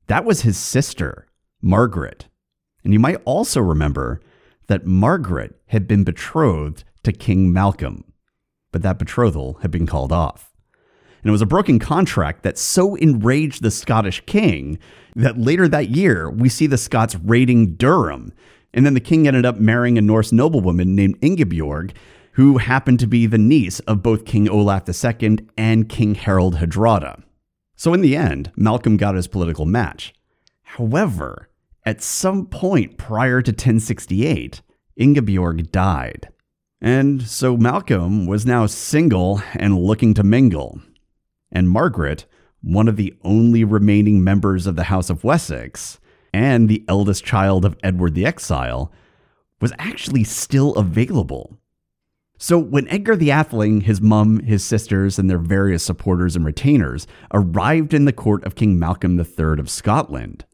That 0.07 0.25
was 0.25 0.43
his 0.43 0.57
sister, 0.57 1.27
Margaret. 1.61 2.29
And 2.83 2.93
you 2.93 2.99
might 2.99 3.21
also 3.25 3.61
remember 3.61 4.21
that 4.67 4.87
Margaret 4.87 5.61
had 5.67 5.87
been 5.87 6.05
betrothed 6.05 6.85
to 7.03 7.13
King 7.13 7.53
Malcolm, 7.53 8.05
but 8.73 8.83
that 8.83 8.99
betrothal 8.99 9.59
had 9.63 9.71
been 9.71 9.87
called 9.87 10.13
off. 10.13 10.55
And 11.23 11.31
it 11.31 11.33
was 11.33 11.43
a 11.43 11.47
broken 11.47 11.79
contract 11.79 12.43
that 12.43 12.59
so 12.59 12.97
enraged 12.97 13.63
the 13.63 13.71
Scottish 13.71 14.23
king 14.27 14.79
that 15.17 15.39
later 15.39 15.67
that 15.69 15.89
year 15.89 16.29
we 16.29 16.51
see 16.51 16.67
the 16.67 16.77
Scots 16.77 17.17
raiding 17.17 17.77
Durham. 17.77 18.33
And 18.75 18.85
then 18.85 18.95
the 18.95 19.01
king 19.01 19.27
ended 19.27 19.47
up 19.47 19.57
marrying 19.57 19.97
a 19.97 20.03
Norse 20.03 20.33
noblewoman 20.33 20.95
named 20.95 21.21
Ingebjorg. 21.21 21.93
who 22.33 22.59
happened 22.59 22.99
to 22.99 23.07
be 23.07 23.27
the 23.27 23.39
niece 23.39 23.79
of 23.81 24.03
both 24.03 24.25
King 24.25 24.49
Olaf 24.49 24.89
II 24.89 25.39
and 25.57 25.89
King 25.89 26.17
Harald 26.17 26.57
Hardrada. 26.57 27.23
So, 27.77 27.95
in 27.95 28.01
the 28.01 28.17
end, 28.17 28.51
Malcolm 28.57 28.97
got 28.97 29.15
his 29.15 29.29
political 29.29 29.67
match. 29.67 30.13
However, 30.63 31.49
at 31.85 32.03
some 32.03 32.47
point 32.47 32.97
prior 32.97 33.43
to 33.43 33.51
1068, 33.51 34.63
Ingebjorg 34.99 35.71
died. 35.71 36.29
And 36.81 37.23
so 37.23 37.57
Malcolm 37.57 38.27
was 38.27 38.47
now 38.47 38.67
single 38.67 39.43
and 39.55 39.79
looking 39.79 40.15
to 40.15 40.23
mingle. 40.23 40.81
And 41.51 41.69
Margaret, 41.71 42.27
one 42.63 42.89
of 42.89 42.97
the 42.97 43.15
only 43.23 43.65
remaining 43.65 44.25
members 44.25 44.67
of 44.67 44.77
the 44.77 44.85
House 44.85 45.11
of 45.11 45.25
Wessex, 45.25 45.99
and 46.33 46.69
the 46.69 46.85
eldest 46.89 47.25
child 47.25 47.65
of 47.65 47.77
Edward 47.83 48.15
the 48.15 48.27
Exile, 48.27 48.93
was 49.61 49.73
actually 49.79 50.25
still 50.25 50.75
available. 50.75 51.59
So 52.39 52.59
when 52.59 52.89
Edgar 52.89 53.17
the 53.17 53.31
Atheling, 53.31 53.83
his 53.83 54.01
mum, 54.01 54.41
his 54.41 54.65
sisters, 54.65 55.19
and 55.19 55.31
their 55.31 55.39
various 55.39 55.85
supporters 55.85 56.35
and 56.35 56.45
retainers 56.45 57.07
arrived 57.33 57.95
in 57.95 58.05
the 58.05 58.13
court 58.13 58.45
of 58.45 58.57
King 58.57 58.79
Malcolm 58.79 59.19
III 59.19 59.61
of 59.61 59.71
Scotland, 59.71 60.45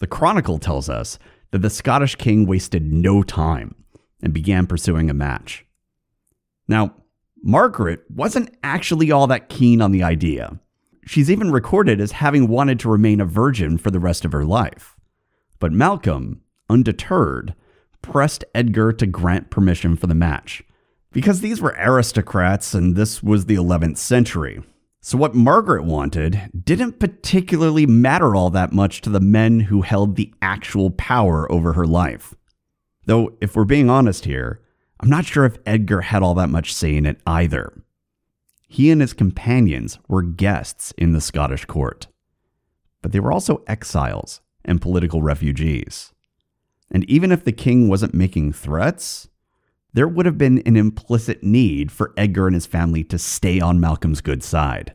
the 0.00 0.06
Chronicle 0.06 0.58
tells 0.58 0.88
us 0.88 1.18
that 1.52 1.62
the 1.62 1.70
Scottish 1.70 2.16
king 2.16 2.46
wasted 2.46 2.92
no 2.92 3.22
time 3.22 3.74
and 4.22 4.34
began 4.34 4.66
pursuing 4.66 5.08
a 5.08 5.14
match. 5.14 5.64
Now, 6.68 6.94
Margaret 7.42 8.02
wasn't 8.10 8.54
actually 8.62 9.10
all 9.10 9.26
that 9.28 9.48
keen 9.48 9.80
on 9.80 9.92
the 9.92 10.02
idea. 10.02 10.58
She's 11.06 11.30
even 11.30 11.50
recorded 11.50 12.00
as 12.00 12.12
having 12.12 12.48
wanted 12.48 12.78
to 12.80 12.90
remain 12.90 13.20
a 13.20 13.24
virgin 13.24 13.78
for 13.78 13.90
the 13.90 14.00
rest 14.00 14.24
of 14.24 14.32
her 14.32 14.44
life. 14.44 14.96
But 15.58 15.72
Malcolm, 15.72 16.42
undeterred, 16.68 17.54
pressed 18.02 18.44
Edgar 18.54 18.92
to 18.92 19.06
grant 19.06 19.50
permission 19.50 19.96
for 19.96 20.06
the 20.06 20.14
match. 20.14 20.62
Because 21.12 21.40
these 21.40 21.60
were 21.60 21.74
aristocrats 21.78 22.72
and 22.74 22.94
this 22.94 23.22
was 23.22 23.46
the 23.46 23.56
11th 23.56 23.96
century. 23.96 24.62
So, 25.02 25.16
what 25.16 25.34
Margaret 25.34 25.84
wanted 25.84 26.50
didn't 26.64 27.00
particularly 27.00 27.86
matter 27.86 28.36
all 28.36 28.50
that 28.50 28.72
much 28.72 29.00
to 29.00 29.10
the 29.10 29.20
men 29.20 29.60
who 29.60 29.80
held 29.80 30.16
the 30.16 30.32
actual 30.42 30.90
power 30.90 31.50
over 31.50 31.72
her 31.72 31.86
life. 31.86 32.34
Though, 33.06 33.32
if 33.40 33.56
we're 33.56 33.64
being 33.64 33.88
honest 33.88 34.26
here, 34.26 34.60
I'm 35.00 35.08
not 35.08 35.24
sure 35.24 35.46
if 35.46 35.56
Edgar 35.64 36.02
had 36.02 36.22
all 36.22 36.34
that 36.34 36.50
much 36.50 36.74
say 36.74 36.94
in 36.94 37.06
it 37.06 37.18
either. 37.26 37.72
He 38.68 38.90
and 38.90 39.00
his 39.00 39.14
companions 39.14 39.98
were 40.06 40.22
guests 40.22 40.92
in 40.98 41.12
the 41.12 41.20
Scottish 41.22 41.64
court, 41.64 42.06
but 43.00 43.12
they 43.12 43.20
were 43.20 43.32
also 43.32 43.64
exiles 43.66 44.42
and 44.66 44.82
political 44.82 45.22
refugees. 45.22 46.12
And 46.90 47.08
even 47.08 47.32
if 47.32 47.44
the 47.44 47.52
king 47.52 47.88
wasn't 47.88 48.12
making 48.12 48.52
threats, 48.52 49.28
there 49.92 50.08
would 50.08 50.26
have 50.26 50.38
been 50.38 50.62
an 50.66 50.76
implicit 50.76 51.42
need 51.42 51.90
for 51.90 52.14
Edgar 52.16 52.46
and 52.46 52.54
his 52.54 52.66
family 52.66 53.02
to 53.04 53.18
stay 53.18 53.60
on 53.60 53.80
Malcolm's 53.80 54.20
good 54.20 54.42
side. 54.42 54.94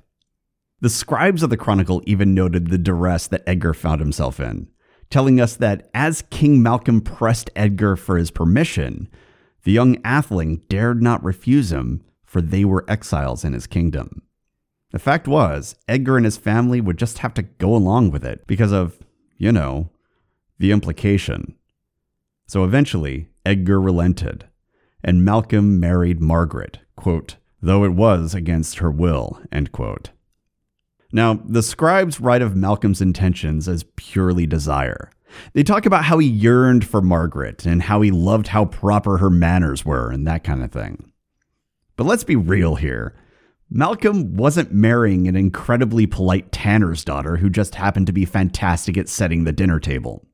The 0.81 0.89
scribes 0.89 1.43
of 1.43 1.49
the 1.49 1.57
Chronicle 1.57 2.01
even 2.05 2.33
noted 2.33 2.67
the 2.67 2.77
duress 2.77 3.27
that 3.27 3.43
Edgar 3.47 3.73
found 3.73 3.99
himself 4.01 4.39
in, 4.39 4.67
telling 5.09 5.39
us 5.39 5.55
that 5.57 5.89
as 5.93 6.23
King 6.29 6.61
Malcolm 6.61 7.01
pressed 7.01 7.49
Edgar 7.55 7.95
for 7.95 8.17
his 8.17 8.31
permission, 8.31 9.09
the 9.63 9.71
young 9.71 9.95
Atheling 10.03 10.61
dared 10.69 11.01
not 11.01 11.23
refuse 11.23 11.71
him, 11.71 12.03
for 12.23 12.41
they 12.41 12.63
were 12.63 12.85
exiles 12.87 13.43
in 13.43 13.53
his 13.53 13.67
kingdom. 13.67 14.21
The 14.91 14.99
fact 14.99 15.27
was, 15.27 15.75
Edgar 15.87 16.17
and 16.17 16.25
his 16.25 16.37
family 16.37 16.79
would 16.79 16.97
just 16.97 17.19
have 17.19 17.33
to 17.33 17.41
go 17.41 17.75
along 17.75 18.11
with 18.11 18.23
it 18.23 18.45
because 18.47 18.71
of, 18.71 18.99
you 19.37 19.51
know, 19.51 19.89
the 20.59 20.71
implication. 20.71 21.55
So 22.47 22.63
eventually, 22.63 23.27
Edgar 23.45 23.81
relented 23.81 24.45
and 25.05 25.23
Malcolm 25.23 25.79
married 25.79 26.19
Margaret, 26.19 26.79
quote, 26.97 27.37
though 27.61 27.85
it 27.85 27.93
was 27.93 28.33
against 28.33 28.79
her 28.79 28.91
will, 28.91 29.39
end 29.51 29.71
quote. 29.71 30.09
Now, 31.13 31.35
the 31.45 31.61
scribes 31.61 32.19
write 32.19 32.41
of 32.41 32.55
Malcolm's 32.55 33.01
intentions 33.01 33.69
as 33.69 33.85
purely 33.95 34.47
desire. 34.47 35.11
They 35.53 35.63
talk 35.63 35.85
about 35.85 36.05
how 36.05 36.17
he 36.17 36.27
yearned 36.27 36.85
for 36.85 37.01
Margaret 37.01 37.65
and 37.65 37.83
how 37.83 38.01
he 38.01 38.09
loved 38.09 38.47
how 38.47 38.65
proper 38.65 39.19
her 39.19 39.29
manners 39.29 39.85
were 39.85 40.09
and 40.09 40.25
that 40.27 40.43
kind 40.43 40.63
of 40.63 40.71
thing. 40.71 41.11
But 41.95 42.05
let's 42.05 42.23
be 42.23 42.35
real 42.35 42.75
here. 42.75 43.15
Malcolm 43.69 44.35
wasn't 44.35 44.73
marrying 44.73 45.27
an 45.27 45.35
incredibly 45.35 46.07
polite 46.07 46.51
tanner's 46.51 47.03
daughter 47.03 47.37
who 47.37 47.49
just 47.49 47.75
happened 47.75 48.07
to 48.07 48.13
be 48.13 48.25
fantastic 48.25 48.97
at 48.97 49.09
setting 49.09 49.43
the 49.43 49.51
dinner 49.51 49.79
table. 49.79 50.25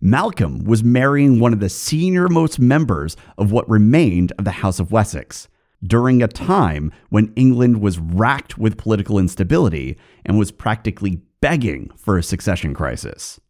Malcolm 0.00 0.64
was 0.64 0.84
marrying 0.84 1.40
one 1.40 1.52
of 1.52 1.60
the 1.60 1.68
senior 1.68 2.28
most 2.28 2.58
members 2.58 3.16
of 3.36 3.52
what 3.52 3.68
remained 3.68 4.32
of 4.38 4.44
the 4.44 4.50
House 4.50 4.78
of 4.78 4.92
Wessex 4.92 5.48
during 5.82 6.22
a 6.22 6.28
time 6.28 6.92
when 7.08 7.32
England 7.36 7.80
was 7.80 7.98
racked 7.98 8.58
with 8.58 8.78
political 8.78 9.18
instability 9.18 9.96
and 10.24 10.38
was 10.38 10.50
practically 10.50 11.20
begging 11.40 11.90
for 11.96 12.18
a 12.18 12.22
succession 12.22 12.74
crisis. 12.74 13.40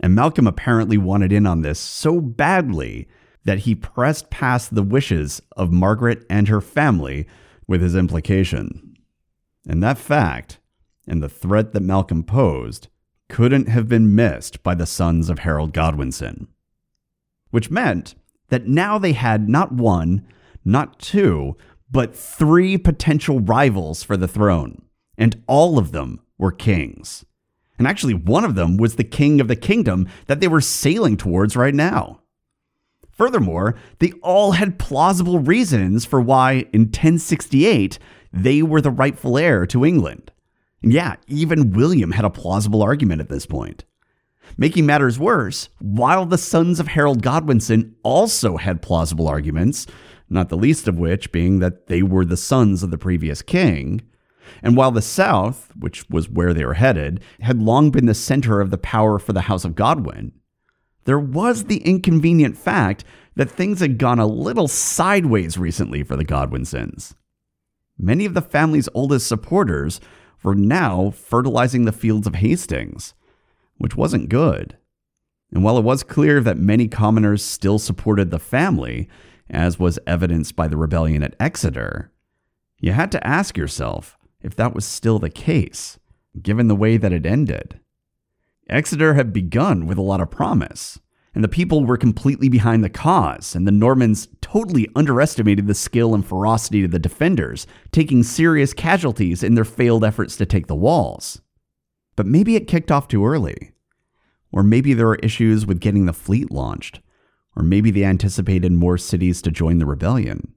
And 0.00 0.14
Malcolm 0.14 0.46
apparently 0.46 0.98
wanted 0.98 1.32
in 1.32 1.46
on 1.46 1.62
this 1.62 1.78
so 1.78 2.20
badly 2.20 3.08
that 3.44 3.60
he 3.60 3.74
pressed 3.74 4.30
past 4.30 4.74
the 4.74 4.82
wishes 4.82 5.42
of 5.56 5.72
Margaret 5.72 6.24
and 6.30 6.48
her 6.48 6.60
family 6.60 7.26
with 7.66 7.80
his 7.80 7.96
implication. 7.96 8.96
And 9.66 9.82
that 9.82 9.98
fact, 9.98 10.58
and 11.06 11.22
the 11.22 11.28
threat 11.28 11.72
that 11.72 11.82
Malcolm 11.82 12.22
posed, 12.22 12.88
couldn't 13.32 13.66
have 13.66 13.88
been 13.88 14.14
missed 14.14 14.62
by 14.62 14.74
the 14.74 14.84
sons 14.84 15.30
of 15.30 15.38
Harold 15.38 15.72
Godwinson. 15.72 16.48
Which 17.50 17.70
meant 17.70 18.14
that 18.50 18.66
now 18.66 18.98
they 18.98 19.14
had 19.14 19.48
not 19.48 19.72
one, 19.72 20.26
not 20.66 20.98
two, 20.98 21.56
but 21.90 22.14
three 22.14 22.76
potential 22.76 23.40
rivals 23.40 24.02
for 24.02 24.18
the 24.18 24.28
throne, 24.28 24.82
and 25.16 25.42
all 25.46 25.78
of 25.78 25.92
them 25.92 26.20
were 26.36 26.52
kings. 26.52 27.24
And 27.78 27.88
actually, 27.88 28.12
one 28.12 28.44
of 28.44 28.54
them 28.54 28.76
was 28.76 28.96
the 28.96 29.02
king 29.02 29.40
of 29.40 29.48
the 29.48 29.56
kingdom 29.56 30.08
that 30.26 30.40
they 30.40 30.48
were 30.48 30.60
sailing 30.60 31.16
towards 31.16 31.56
right 31.56 31.74
now. 31.74 32.20
Furthermore, 33.10 33.76
they 33.98 34.12
all 34.22 34.52
had 34.52 34.78
plausible 34.78 35.38
reasons 35.38 36.04
for 36.04 36.20
why, 36.20 36.66
in 36.74 36.82
1068, 36.82 37.98
they 38.30 38.62
were 38.62 38.82
the 38.82 38.90
rightful 38.90 39.38
heir 39.38 39.64
to 39.68 39.86
England. 39.86 40.31
Yeah, 40.82 41.16
even 41.28 41.70
William 41.70 42.10
had 42.12 42.24
a 42.24 42.30
plausible 42.30 42.82
argument 42.82 43.20
at 43.20 43.28
this 43.28 43.46
point. 43.46 43.84
Making 44.56 44.84
matters 44.84 45.18
worse, 45.18 45.68
while 45.78 46.26
the 46.26 46.38
sons 46.38 46.80
of 46.80 46.88
Harold 46.88 47.22
Godwinson 47.22 47.94
also 48.02 48.56
had 48.56 48.82
plausible 48.82 49.28
arguments, 49.28 49.86
not 50.28 50.48
the 50.48 50.56
least 50.56 50.88
of 50.88 50.98
which 50.98 51.32
being 51.32 51.60
that 51.60 51.86
they 51.86 52.02
were 52.02 52.24
the 52.24 52.36
sons 52.36 52.82
of 52.82 52.90
the 52.90 52.98
previous 52.98 53.42
king, 53.42 54.02
and 54.62 54.76
while 54.76 54.90
the 54.90 55.02
South, 55.02 55.72
which 55.78 56.08
was 56.10 56.28
where 56.28 56.52
they 56.52 56.64
were 56.64 56.74
headed, 56.74 57.20
had 57.40 57.62
long 57.62 57.90
been 57.90 58.06
the 58.06 58.14
center 58.14 58.60
of 58.60 58.70
the 58.70 58.78
power 58.78 59.18
for 59.18 59.32
the 59.32 59.42
House 59.42 59.64
of 59.64 59.74
Godwin, 59.74 60.32
there 61.04 61.18
was 61.18 61.64
the 61.64 61.78
inconvenient 61.78 62.56
fact 62.56 63.04
that 63.34 63.50
things 63.50 63.80
had 63.80 63.98
gone 63.98 64.18
a 64.18 64.26
little 64.26 64.68
sideways 64.68 65.58
recently 65.58 66.02
for 66.02 66.16
the 66.16 66.24
Godwinsons. 66.24 67.14
Many 67.98 68.24
of 68.24 68.34
the 68.34 68.42
family's 68.42 68.88
oldest 68.94 69.26
supporters 69.26 70.00
were 70.42 70.54
now 70.54 71.10
fertilizing 71.10 71.84
the 71.84 71.92
fields 71.92 72.26
of 72.26 72.36
Hastings, 72.36 73.14
which 73.78 73.96
wasn't 73.96 74.28
good. 74.28 74.76
And 75.52 75.62
while 75.62 75.76
it 75.76 75.84
was 75.84 76.02
clear 76.02 76.40
that 76.40 76.56
many 76.56 76.88
commoners 76.88 77.44
still 77.44 77.78
supported 77.78 78.30
the 78.30 78.38
family, 78.38 79.08
as 79.50 79.78
was 79.78 79.98
evidenced 80.06 80.56
by 80.56 80.68
the 80.68 80.76
rebellion 80.76 81.22
at 81.22 81.36
Exeter, 81.38 82.10
you 82.78 82.92
had 82.92 83.12
to 83.12 83.26
ask 83.26 83.56
yourself 83.56 84.16
if 84.40 84.56
that 84.56 84.74
was 84.74 84.84
still 84.84 85.18
the 85.18 85.30
case, 85.30 85.98
given 86.40 86.68
the 86.68 86.76
way 86.76 86.96
that 86.96 87.12
it 87.12 87.26
ended. 87.26 87.78
Exeter 88.68 89.14
had 89.14 89.32
begun 89.32 89.86
with 89.86 89.98
a 89.98 90.02
lot 90.02 90.20
of 90.20 90.30
promise 90.30 90.98
and 91.34 91.42
the 91.42 91.48
people 91.48 91.84
were 91.84 91.96
completely 91.96 92.48
behind 92.48 92.84
the 92.84 92.90
cause, 92.90 93.54
and 93.54 93.66
the 93.66 93.72
Normans 93.72 94.28
totally 94.40 94.88
underestimated 94.94 95.66
the 95.66 95.74
skill 95.74 96.14
and 96.14 96.26
ferocity 96.26 96.84
of 96.84 96.90
the 96.90 96.98
defenders, 96.98 97.66
taking 97.90 98.22
serious 98.22 98.74
casualties 98.74 99.42
in 99.42 99.54
their 99.54 99.64
failed 99.64 100.04
efforts 100.04 100.36
to 100.36 100.46
take 100.46 100.66
the 100.66 100.74
walls. 100.74 101.40
But 102.16 102.26
maybe 102.26 102.54
it 102.54 102.68
kicked 102.68 102.90
off 102.90 103.08
too 103.08 103.24
early. 103.24 103.72
Or 104.52 104.62
maybe 104.62 104.92
there 104.92 105.06
were 105.06 105.16
issues 105.16 105.64
with 105.64 105.80
getting 105.80 106.04
the 106.04 106.12
fleet 106.12 106.50
launched. 106.50 107.00
Or 107.56 107.62
maybe 107.62 107.90
they 107.90 108.04
anticipated 108.04 108.72
more 108.72 108.98
cities 108.98 109.40
to 109.42 109.50
join 109.50 109.78
the 109.78 109.86
rebellion. 109.86 110.52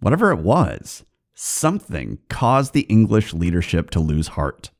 Whatever 0.00 0.32
it 0.32 0.40
was, 0.40 1.04
something 1.34 2.18
caused 2.28 2.72
the 2.72 2.82
English 2.82 3.32
leadership 3.32 3.90
to 3.90 4.00
lose 4.00 4.28
heart. 4.28 4.70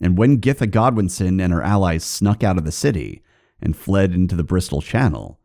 And 0.00 0.16
when 0.16 0.40
Githa 0.40 0.70
Godwinson 0.70 1.40
and 1.40 1.52
her 1.52 1.62
allies 1.62 2.04
snuck 2.04 2.42
out 2.42 2.56
of 2.56 2.64
the 2.64 2.72
city, 2.72 3.22
and 3.62 3.76
fled 3.76 4.14
into 4.14 4.36
the 4.36 4.44
Bristol 4.44 4.80
Channel, 4.80 5.40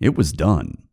it 0.00 0.16
was 0.16 0.32
done. 0.32 0.88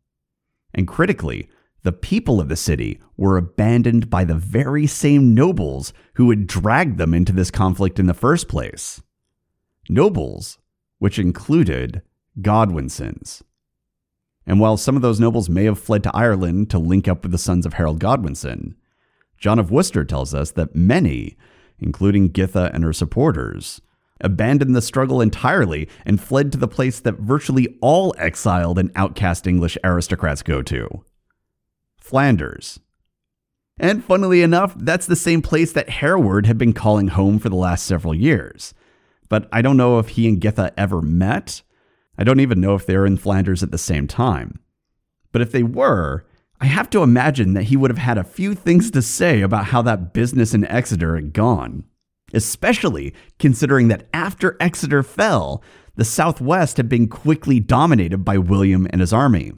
And 0.74 0.88
critically, 0.88 1.48
the 1.82 1.92
people 1.92 2.40
of 2.40 2.48
the 2.48 2.56
city 2.56 3.00
were 3.16 3.36
abandoned 3.36 4.08
by 4.08 4.24
the 4.24 4.36
very 4.36 4.86
same 4.86 5.34
nobles 5.34 5.92
who 6.14 6.30
had 6.30 6.46
dragged 6.46 6.98
them 6.98 7.12
into 7.12 7.32
this 7.32 7.50
conflict 7.50 7.98
in 7.98 8.06
the 8.06 8.14
first 8.14 8.48
place. 8.48 9.02
Nobles, 9.88 10.58
which 10.98 11.18
included 11.18 12.02
Godwinsons. 12.40 13.42
And 14.46 14.60
while 14.60 14.76
some 14.76 14.96
of 14.96 15.02
those 15.02 15.20
nobles 15.20 15.48
may 15.48 15.64
have 15.64 15.78
fled 15.78 16.02
to 16.04 16.16
Ireland 16.16 16.70
to 16.70 16.78
link 16.78 17.08
up 17.08 17.22
with 17.22 17.32
the 17.32 17.38
sons 17.38 17.66
of 17.66 17.74
Harold 17.74 17.98
Godwinson, 17.98 18.76
John 19.36 19.58
of 19.58 19.70
Worcester 19.70 20.04
tells 20.04 20.34
us 20.34 20.52
that 20.52 20.76
many, 20.76 21.36
including 21.80 22.30
Githa 22.30 22.72
and 22.72 22.84
her 22.84 22.92
supporters, 22.92 23.80
abandoned 24.22 24.74
the 24.74 24.82
struggle 24.82 25.20
entirely 25.20 25.88
and 26.04 26.20
fled 26.20 26.52
to 26.52 26.58
the 26.58 26.68
place 26.68 27.00
that 27.00 27.18
virtually 27.18 27.76
all 27.80 28.14
exiled 28.18 28.78
and 28.78 28.90
outcast 28.96 29.46
English 29.46 29.76
aristocrats 29.84 30.42
go 30.42 30.62
to 30.62 31.04
Flanders. 31.98 32.80
And 33.78 34.04
funnily 34.04 34.42
enough, 34.42 34.74
that's 34.76 35.06
the 35.06 35.16
same 35.16 35.42
place 35.42 35.72
that 35.72 35.88
Hereward 35.88 36.46
had 36.46 36.58
been 36.58 36.72
calling 36.72 37.08
home 37.08 37.38
for 37.38 37.48
the 37.48 37.56
last 37.56 37.86
several 37.86 38.14
years. 38.14 38.74
But 39.28 39.48
I 39.50 39.62
don't 39.62 39.76
know 39.76 39.98
if 39.98 40.10
he 40.10 40.28
and 40.28 40.40
Githa 40.40 40.72
ever 40.76 41.00
met. 41.00 41.62
I 42.18 42.24
don't 42.24 42.40
even 42.40 42.60
know 42.60 42.74
if 42.74 42.86
they 42.86 42.96
were 42.96 43.06
in 43.06 43.16
Flanders 43.16 43.62
at 43.62 43.70
the 43.70 43.78
same 43.78 44.06
time. 44.06 44.60
But 45.32 45.40
if 45.40 45.52
they 45.52 45.62
were, 45.62 46.26
I 46.60 46.66
have 46.66 46.90
to 46.90 47.02
imagine 47.02 47.54
that 47.54 47.64
he 47.64 47.76
would 47.76 47.90
have 47.90 47.98
had 47.98 48.18
a 48.18 48.24
few 48.24 48.54
things 48.54 48.90
to 48.92 49.02
say 49.02 49.40
about 49.40 49.66
how 49.66 49.82
that 49.82 50.12
business 50.12 50.54
in 50.54 50.64
Exeter 50.66 51.16
had 51.16 51.32
gone. 51.32 51.84
Especially 52.32 53.14
considering 53.38 53.88
that 53.88 54.08
after 54.14 54.56
Exeter 54.60 55.02
fell, 55.02 55.62
the 55.96 56.04
Southwest 56.04 56.78
had 56.78 56.88
been 56.88 57.08
quickly 57.08 57.60
dominated 57.60 58.24
by 58.24 58.38
William 58.38 58.86
and 58.90 59.00
his 59.00 59.12
army. 59.12 59.52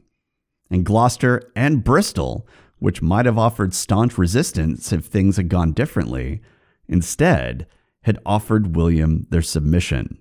And 0.70 0.84
Gloucester 0.84 1.52
and 1.54 1.84
Bristol 1.84 2.48
which 2.84 3.00
might 3.00 3.24
have 3.24 3.38
offered 3.38 3.72
staunch 3.72 4.18
resistance 4.18 4.92
if 4.92 5.06
things 5.06 5.38
had 5.38 5.48
gone 5.48 5.72
differently, 5.72 6.42
instead 6.86 7.66
had 8.02 8.18
offered 8.26 8.76
William 8.76 9.26
their 9.30 9.40
submission. 9.40 10.18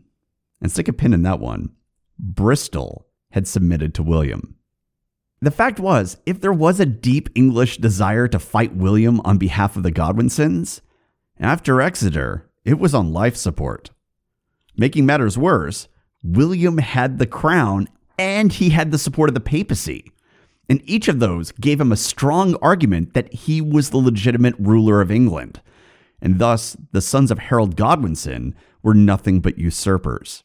And 0.61 0.71
stick 0.71 0.87
a 0.87 0.93
pin 0.93 1.13
in 1.13 1.23
that 1.23 1.41
one. 1.41 1.73
Bristol 2.17 3.05
had 3.31 3.49
submitted 3.49 3.93
to 3.95 4.01
William. 4.03 4.55
The 5.41 5.51
fact 5.51 5.77
was, 5.77 6.15
if 6.25 6.39
there 6.39 6.53
was 6.53 6.79
a 6.79 6.85
deep 6.85 7.27
English 7.35 7.79
desire 7.79 8.29
to 8.29 8.39
fight 8.39 8.73
William 8.73 9.19
on 9.25 9.37
behalf 9.37 9.75
of 9.75 9.83
the 9.83 9.91
Godwinsons, 9.91 10.79
after 11.39 11.81
Exeter, 11.81 12.49
it 12.63 12.79
was 12.79 12.93
on 12.93 13.13
life 13.13 13.35
support. 13.35 13.91
Making 14.75 15.05
matters 15.05 15.37
worse, 15.37 15.87
William 16.23 16.77
had 16.77 17.19
the 17.19 17.27
crown 17.27 17.87
and 18.17 18.53
he 18.53 18.69
had 18.69 18.91
the 18.91 18.97
support 18.97 19.29
of 19.29 19.33
the 19.33 19.39
papacy 19.39 20.13
and 20.69 20.81
each 20.85 21.07
of 21.07 21.19
those 21.19 21.51
gave 21.51 21.79
him 21.79 21.91
a 21.91 21.97
strong 21.97 22.55
argument 22.55 23.13
that 23.13 23.31
he 23.33 23.61
was 23.61 23.89
the 23.89 23.97
legitimate 23.97 24.55
ruler 24.57 25.01
of 25.01 25.11
England, 25.11 25.61
and 26.21 26.39
thus 26.39 26.77
the 26.91 27.01
sons 27.01 27.31
of 27.31 27.39
Harold 27.39 27.75
Godwinson 27.75 28.55
were 28.81 28.93
nothing 28.93 29.39
but 29.39 29.57
usurpers. 29.57 30.43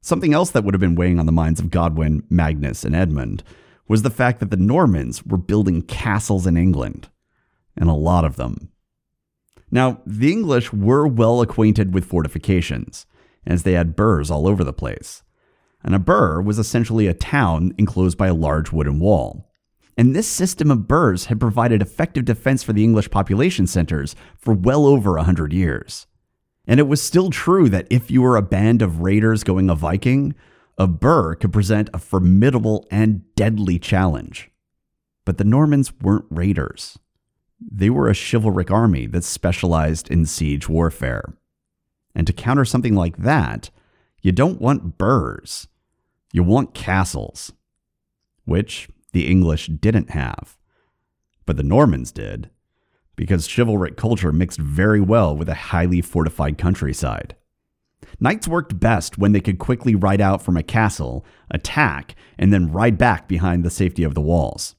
Something 0.00 0.32
else 0.32 0.50
that 0.50 0.64
would 0.64 0.74
have 0.74 0.80
been 0.80 0.94
weighing 0.94 1.18
on 1.18 1.26
the 1.26 1.32
minds 1.32 1.60
of 1.60 1.70
Godwin, 1.70 2.22
Magnus, 2.30 2.84
and 2.84 2.94
Edmund 2.94 3.42
was 3.88 4.02
the 4.02 4.10
fact 4.10 4.40
that 4.40 4.50
the 4.50 4.56
Normans 4.56 5.24
were 5.24 5.38
building 5.38 5.82
castles 5.82 6.46
in 6.46 6.56
England, 6.56 7.08
and 7.76 7.88
a 7.88 7.94
lot 7.94 8.24
of 8.24 8.36
them. 8.36 8.70
Now, 9.70 10.00
the 10.06 10.32
English 10.32 10.72
were 10.72 11.06
well 11.06 11.40
acquainted 11.40 11.92
with 11.94 12.04
fortifications, 12.04 13.06
as 13.46 13.62
they 13.62 13.72
had 13.72 13.96
burhs 13.96 14.30
all 14.30 14.46
over 14.46 14.64
the 14.64 14.72
place 14.72 15.22
and 15.82 15.94
a 15.94 15.98
burh 15.98 16.40
was 16.40 16.58
essentially 16.58 17.06
a 17.06 17.14
town 17.14 17.72
enclosed 17.78 18.18
by 18.18 18.26
a 18.28 18.34
large 18.34 18.72
wooden 18.72 18.98
wall. 18.98 19.50
And 19.96 20.14
this 20.14 20.28
system 20.28 20.70
of 20.70 20.86
burhs 20.86 21.26
had 21.26 21.40
provided 21.40 21.82
effective 21.82 22.24
defense 22.24 22.62
for 22.62 22.72
the 22.72 22.84
English 22.84 23.10
population 23.10 23.66
centers 23.66 24.14
for 24.36 24.54
well 24.54 24.86
over 24.86 25.16
a 25.16 25.24
hundred 25.24 25.52
years. 25.52 26.06
And 26.66 26.78
it 26.78 26.86
was 26.86 27.02
still 27.02 27.30
true 27.30 27.68
that 27.70 27.86
if 27.90 28.10
you 28.10 28.22
were 28.22 28.36
a 28.36 28.42
band 28.42 28.82
of 28.82 29.00
raiders 29.00 29.42
going 29.42 29.70
a 29.70 29.74
Viking, 29.74 30.34
a 30.76 30.86
burh 30.86 31.34
could 31.34 31.52
present 31.52 31.90
a 31.92 31.98
formidable 31.98 32.86
and 32.90 33.22
deadly 33.34 33.78
challenge. 33.78 34.50
But 35.24 35.38
the 35.38 35.44
Normans 35.44 35.92
weren't 36.00 36.26
raiders. 36.30 36.98
They 37.60 37.90
were 37.90 38.08
a 38.08 38.14
chivalric 38.14 38.70
army 38.70 39.06
that 39.06 39.24
specialized 39.24 40.10
in 40.10 40.26
siege 40.26 40.68
warfare. 40.68 41.34
And 42.14 42.26
to 42.26 42.32
counter 42.32 42.64
something 42.64 42.94
like 42.94 43.18
that, 43.18 43.70
you 44.22 44.32
don't 44.32 44.60
want 44.60 44.98
burhs. 44.98 45.66
You 46.32 46.42
want 46.42 46.74
castles, 46.74 47.52
which 48.44 48.88
the 49.12 49.26
English 49.26 49.66
didn't 49.66 50.10
have. 50.10 50.56
But 51.46 51.56
the 51.56 51.62
Normans 51.62 52.12
did, 52.12 52.50
because 53.16 53.52
chivalric 53.52 53.96
culture 53.96 54.32
mixed 54.32 54.58
very 54.58 55.00
well 55.00 55.36
with 55.36 55.48
a 55.48 55.54
highly 55.54 56.00
fortified 56.00 56.58
countryside. 56.58 57.34
Knights 58.20 58.46
worked 58.46 58.78
best 58.78 59.18
when 59.18 59.32
they 59.32 59.40
could 59.40 59.58
quickly 59.58 59.94
ride 59.94 60.20
out 60.20 60.42
from 60.42 60.56
a 60.56 60.62
castle, 60.62 61.24
attack, 61.50 62.14
and 62.38 62.52
then 62.52 62.70
ride 62.70 62.98
back 62.98 63.26
behind 63.26 63.64
the 63.64 63.70
safety 63.70 64.04
of 64.04 64.14
the 64.14 64.20
walls. 64.20 64.76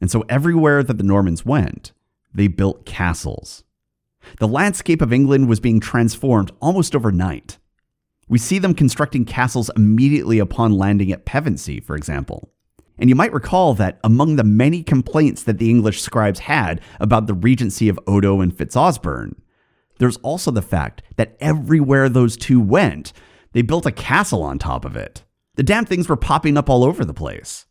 And 0.00 0.10
so 0.10 0.24
everywhere 0.28 0.82
that 0.82 0.98
the 0.98 1.04
Normans 1.04 1.44
went, 1.44 1.92
they 2.34 2.48
built 2.48 2.86
castles. 2.86 3.64
The 4.38 4.48
landscape 4.48 5.02
of 5.02 5.12
England 5.12 5.48
was 5.48 5.60
being 5.60 5.80
transformed 5.80 6.52
almost 6.60 6.94
overnight. 6.94 7.58
We 8.28 8.38
see 8.38 8.58
them 8.58 8.74
constructing 8.74 9.24
castles 9.24 9.70
immediately 9.74 10.38
upon 10.38 10.72
landing 10.72 11.10
at 11.10 11.26
Pevensey, 11.26 11.80
for 11.80 11.96
example. 11.96 12.52
And 12.98 13.08
you 13.08 13.16
might 13.16 13.32
recall 13.32 13.74
that 13.74 13.98
among 14.04 14.36
the 14.36 14.44
many 14.44 14.82
complaints 14.82 15.42
that 15.44 15.58
the 15.58 15.70
English 15.70 16.02
scribes 16.02 16.40
had 16.40 16.80
about 17.00 17.26
the 17.26 17.34
regency 17.34 17.88
of 17.88 17.98
Odo 18.06 18.40
and 18.40 18.54
Fitzosbern, 18.54 19.36
there's 19.98 20.18
also 20.18 20.50
the 20.50 20.62
fact 20.62 21.02
that 21.16 21.36
everywhere 21.40 22.08
those 22.08 22.36
two 22.36 22.60
went, 22.60 23.12
they 23.52 23.62
built 23.62 23.86
a 23.86 23.92
castle 23.92 24.42
on 24.42 24.58
top 24.58 24.84
of 24.84 24.96
it. 24.96 25.24
The 25.56 25.62
damn 25.62 25.84
things 25.84 26.08
were 26.08 26.16
popping 26.16 26.56
up 26.56 26.70
all 26.70 26.84
over 26.84 27.04
the 27.04 27.14
place. 27.14 27.66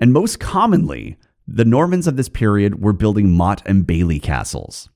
And 0.00 0.12
most 0.12 0.40
commonly, 0.40 1.18
the 1.46 1.64
Normans 1.64 2.06
of 2.06 2.16
this 2.16 2.28
period 2.28 2.82
were 2.82 2.92
building 2.92 3.30
motte 3.30 3.62
and 3.66 3.86
bailey 3.86 4.20
castles. 4.20 4.88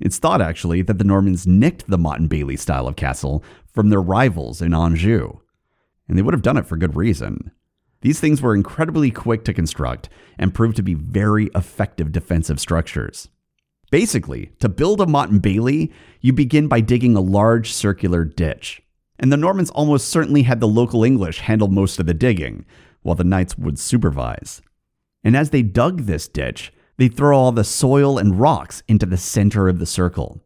It's 0.00 0.18
thought, 0.18 0.42
actually, 0.42 0.82
that 0.82 0.98
the 0.98 1.04
Normans 1.04 1.46
nicked 1.46 1.86
the 1.86 1.98
motte 1.98 2.20
and 2.20 2.28
bailey 2.28 2.56
style 2.56 2.86
of 2.86 2.96
castle 2.96 3.42
from 3.72 3.88
their 3.88 4.02
rivals 4.02 4.60
in 4.60 4.74
Anjou. 4.74 5.40
And 6.08 6.18
they 6.18 6.22
would 6.22 6.34
have 6.34 6.42
done 6.42 6.56
it 6.56 6.66
for 6.66 6.76
good 6.76 6.96
reason. 6.96 7.50
These 8.02 8.20
things 8.20 8.42
were 8.42 8.54
incredibly 8.54 9.10
quick 9.10 9.44
to 9.44 9.54
construct 9.54 10.08
and 10.38 10.54
proved 10.54 10.76
to 10.76 10.82
be 10.82 10.94
very 10.94 11.50
effective 11.54 12.12
defensive 12.12 12.60
structures. 12.60 13.28
Basically, 13.90 14.52
to 14.60 14.68
build 14.68 15.00
a 15.00 15.06
motte 15.06 15.30
and 15.30 15.40
bailey, 15.40 15.92
you 16.20 16.32
begin 16.32 16.68
by 16.68 16.80
digging 16.80 17.16
a 17.16 17.20
large 17.20 17.72
circular 17.72 18.24
ditch. 18.24 18.82
And 19.18 19.32
the 19.32 19.36
Normans 19.36 19.70
almost 19.70 20.08
certainly 20.08 20.42
had 20.42 20.60
the 20.60 20.68
local 20.68 21.04
English 21.04 21.40
handle 21.40 21.68
most 21.68 21.98
of 21.98 22.06
the 22.06 22.14
digging, 22.14 22.66
while 23.02 23.14
the 23.14 23.24
knights 23.24 23.56
would 23.56 23.78
supervise. 23.78 24.60
And 25.26 25.36
as 25.36 25.50
they 25.50 25.62
dug 25.62 26.02
this 26.02 26.28
ditch, 26.28 26.72
they 26.98 27.08
throw 27.08 27.36
all 27.36 27.50
the 27.50 27.64
soil 27.64 28.16
and 28.16 28.38
rocks 28.38 28.84
into 28.86 29.06
the 29.06 29.16
center 29.16 29.68
of 29.68 29.80
the 29.80 29.84
circle, 29.84 30.40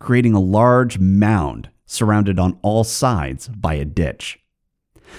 creating 0.00 0.32
a 0.32 0.40
large 0.40 0.98
mound 0.98 1.68
surrounded 1.84 2.38
on 2.38 2.58
all 2.62 2.82
sides 2.82 3.48
by 3.48 3.74
a 3.74 3.84
ditch. 3.84 4.40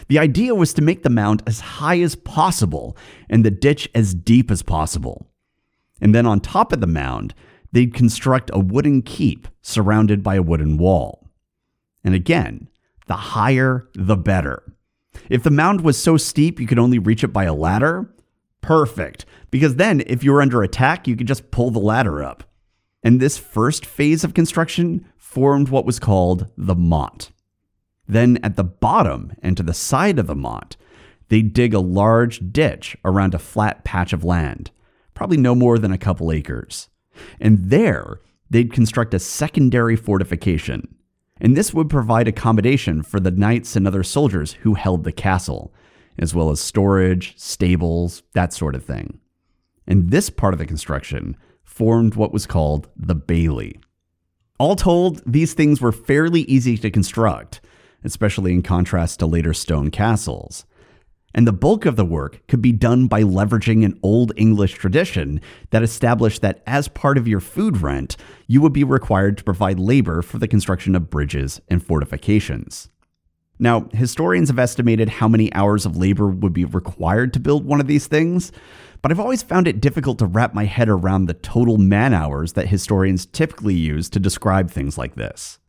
The 0.07 0.17
idea 0.17 0.55
was 0.55 0.73
to 0.73 0.81
make 0.81 1.03
the 1.03 1.11
mound 1.11 1.43
as 1.45 1.59
high 1.59 1.99
as 1.99 2.15
possible 2.15 2.97
and 3.29 3.45
the 3.45 3.51
ditch 3.51 3.87
as 3.93 4.15
deep 4.15 4.49
as 4.49 4.63
possible. 4.63 5.27
And 6.01 6.15
then 6.15 6.25
on 6.25 6.39
top 6.39 6.73
of 6.73 6.81
the 6.81 6.87
mound, 6.87 7.35
they'd 7.71 7.93
construct 7.93 8.49
a 8.51 8.57
wooden 8.57 9.03
keep 9.03 9.47
surrounded 9.61 10.23
by 10.23 10.37
a 10.37 10.41
wooden 10.41 10.79
wall. 10.79 11.29
And 12.03 12.15
again, 12.15 12.67
the 13.05 13.13
higher, 13.13 13.87
the 13.93 14.17
better. 14.17 14.73
If 15.29 15.43
the 15.43 15.51
mound 15.51 15.81
was 15.81 16.01
so 16.01 16.17
steep 16.17 16.59
you 16.59 16.65
could 16.65 16.79
only 16.79 16.97
reach 16.97 17.23
it 17.23 17.27
by 17.27 17.43
a 17.43 17.53
ladder, 17.53 18.09
perfect, 18.63 19.25
because 19.51 19.75
then 19.75 20.01
if 20.07 20.23
you 20.23 20.31
were 20.31 20.41
under 20.41 20.63
attack, 20.63 21.07
you 21.07 21.15
could 21.15 21.27
just 21.27 21.51
pull 21.51 21.69
the 21.69 21.77
ladder 21.79 22.23
up. 22.23 22.43
And 23.03 23.19
this 23.19 23.37
first 23.37 23.85
phase 23.85 24.23
of 24.23 24.33
construction 24.33 25.05
formed 25.17 25.69
what 25.69 25.85
was 25.85 25.99
called 25.99 26.47
the 26.57 26.73
motte. 26.73 27.29
Then 28.07 28.39
at 28.41 28.55
the 28.55 28.63
bottom 28.63 29.33
and 29.43 29.55
to 29.57 29.63
the 29.63 29.73
side 29.73 30.17
of 30.17 30.27
the 30.27 30.35
motte, 30.35 30.75
they'd 31.29 31.53
dig 31.53 31.73
a 31.73 31.79
large 31.79 32.51
ditch 32.51 32.97
around 33.05 33.35
a 33.35 33.39
flat 33.39 33.83
patch 33.83 34.13
of 34.13 34.23
land, 34.23 34.71
probably 35.13 35.37
no 35.37 35.53
more 35.53 35.77
than 35.77 35.91
a 35.91 35.97
couple 35.97 36.31
acres. 36.31 36.89
And 37.39 37.69
there, 37.69 38.19
they'd 38.49 38.73
construct 38.73 39.13
a 39.13 39.19
secondary 39.19 39.95
fortification. 39.95 40.95
And 41.41 41.57
this 41.57 41.73
would 41.73 41.89
provide 41.89 42.27
accommodation 42.27 43.03
for 43.03 43.19
the 43.19 43.31
knights 43.31 43.75
and 43.75 43.87
other 43.87 44.03
soldiers 44.03 44.53
who 44.53 44.75
held 44.75 45.03
the 45.03 45.11
castle, 45.11 45.73
as 46.17 46.33
well 46.35 46.49
as 46.49 46.59
storage, 46.59 47.37
stables, 47.37 48.23
that 48.33 48.53
sort 48.53 48.75
of 48.75 48.83
thing. 48.83 49.19
And 49.87 50.11
this 50.11 50.29
part 50.29 50.53
of 50.53 50.59
the 50.59 50.65
construction 50.65 51.35
formed 51.63 52.15
what 52.15 52.33
was 52.33 52.45
called 52.45 52.89
the 52.95 53.15
bailey. 53.15 53.79
All 54.59 54.75
told, 54.75 55.21
these 55.25 55.53
things 55.53 55.81
were 55.81 55.91
fairly 55.91 56.41
easy 56.41 56.77
to 56.77 56.91
construct, 56.91 57.61
especially 58.03 58.53
in 58.53 58.61
contrast 58.61 59.19
to 59.19 59.25
later 59.25 59.53
stone 59.53 59.89
castles. 59.91 60.65
And 61.35 61.47
the 61.47 61.53
bulk 61.53 61.85
of 61.85 61.95
the 61.95 62.05
work 62.05 62.45
could 62.47 62.61
be 62.61 62.71
done 62.71 63.07
by 63.07 63.23
leveraging 63.23 63.83
an 63.83 63.99
Old 64.03 64.31
English 64.37 64.73
tradition 64.73 65.41
that 65.71 65.81
established 65.81 66.41
that 66.43 66.61
as 66.67 66.87
part 66.87 67.17
of 67.17 67.27
your 67.27 67.39
food 67.39 67.77
rent, 67.81 68.15
you 68.45 68.61
would 68.61 68.73
be 68.73 68.83
required 68.83 69.39
to 69.39 69.43
provide 69.43 69.79
labor 69.79 70.21
for 70.21 70.37
the 70.37 70.47
construction 70.47 70.95
of 70.95 71.09
bridges 71.09 71.59
and 71.69 71.83
fortifications. 71.83 72.89
Now, 73.63 73.87
historians 73.93 74.49
have 74.49 74.59
estimated 74.59 75.07
how 75.07 75.29
many 75.29 75.51
hours 75.53 75.85
of 75.85 75.95
labor 75.95 76.27
would 76.27 76.51
be 76.51 76.65
required 76.65 77.31
to 77.31 77.39
build 77.39 77.63
one 77.63 77.79
of 77.79 77.87
these 77.87 78.07
things, 78.07 78.51
but 79.01 79.09
I've 79.09 79.21
always 79.21 79.41
found 79.41 79.69
it 79.69 79.79
difficult 79.79 80.19
to 80.19 80.25
wrap 80.25 80.53
my 80.53 80.65
head 80.65 80.89
around 80.89 81.27
the 81.27 81.33
total 81.33 81.77
man 81.77 82.13
hours 82.13 82.53
that 82.53 82.67
historians 82.67 83.25
typically 83.25 83.73
use 83.73 84.09
to 84.09 84.19
describe 84.19 84.69
things 84.69 84.97
like 84.97 85.15
this. 85.15 85.59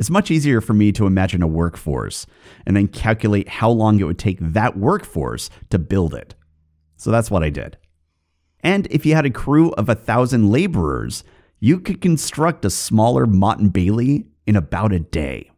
It's 0.00 0.10
much 0.10 0.32
easier 0.32 0.60
for 0.60 0.74
me 0.74 0.90
to 0.90 1.06
imagine 1.06 1.40
a 1.40 1.46
workforce 1.46 2.26
and 2.66 2.76
then 2.76 2.88
calculate 2.88 3.48
how 3.48 3.70
long 3.70 4.00
it 4.00 4.04
would 4.04 4.18
take 4.18 4.38
that 4.40 4.76
workforce 4.76 5.48
to 5.70 5.78
build 5.78 6.14
it. 6.14 6.34
So 6.96 7.12
that's 7.12 7.30
what 7.30 7.44
I 7.44 7.50
did. 7.50 7.78
And 8.64 8.88
if 8.90 9.06
you 9.06 9.14
had 9.14 9.26
a 9.26 9.30
crew 9.30 9.70
of 9.74 9.88
a 9.88 9.94
thousand 9.94 10.50
laborers, 10.50 11.22
you 11.60 11.78
could 11.78 12.00
construct 12.00 12.64
a 12.64 12.70
smaller 12.70 13.26
Motte 13.26 13.60
and 13.60 13.72
Bailey 13.72 14.26
in 14.44 14.56
about 14.56 14.92
a 14.92 14.98
day. 14.98 15.52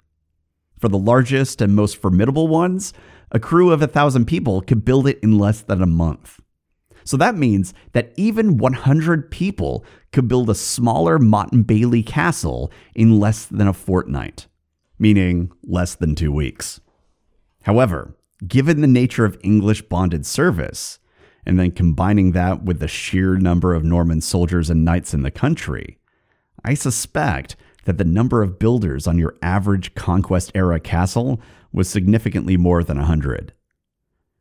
For 0.80 0.88
the 0.88 0.98
largest 0.98 1.60
and 1.60 1.76
most 1.76 1.96
formidable 1.98 2.48
ones, 2.48 2.92
a 3.30 3.38
crew 3.38 3.70
of 3.70 3.82
a 3.82 3.86
thousand 3.86 4.24
people 4.24 4.62
could 4.62 4.84
build 4.84 5.06
it 5.06 5.20
in 5.22 5.38
less 5.38 5.60
than 5.60 5.82
a 5.82 5.86
month. 5.86 6.40
So 7.04 7.16
that 7.18 7.36
means 7.36 7.74
that 7.92 8.12
even 8.16 8.56
100 8.56 9.30
people 9.30 9.84
could 10.12 10.26
build 10.26 10.50
a 10.50 10.54
smaller 10.54 11.18
Motte 11.18 11.52
and 11.52 11.66
Bailey 11.66 12.02
castle 12.02 12.72
in 12.94 13.20
less 13.20 13.46
than 13.46 13.68
a 13.68 13.72
fortnight, 13.72 14.46
meaning 14.98 15.52
less 15.62 15.94
than 15.94 16.14
two 16.14 16.32
weeks. 16.32 16.80
However, 17.62 18.16
given 18.46 18.80
the 18.80 18.86
nature 18.86 19.24
of 19.24 19.38
English 19.42 19.82
bonded 19.82 20.24
service, 20.24 20.98
and 21.44 21.58
then 21.58 21.70
combining 21.70 22.32
that 22.32 22.64
with 22.64 22.80
the 22.80 22.88
sheer 22.88 23.36
number 23.36 23.74
of 23.74 23.84
Norman 23.84 24.20
soldiers 24.20 24.70
and 24.70 24.84
knights 24.84 25.14
in 25.14 25.22
the 25.22 25.30
country, 25.30 25.98
I 26.64 26.74
suspect 26.74 27.56
that 27.90 27.98
the 27.98 28.05
number 28.05 28.40
of 28.40 28.61
builders 28.61 29.09
on 29.09 29.18
your 29.18 29.35
average 29.42 29.96
conquest 29.96 30.53
era 30.55 30.79
castle 30.79 31.40
was 31.72 31.88
significantly 31.88 32.57
more 32.57 32.85
than 32.85 32.98
100. 32.98 33.53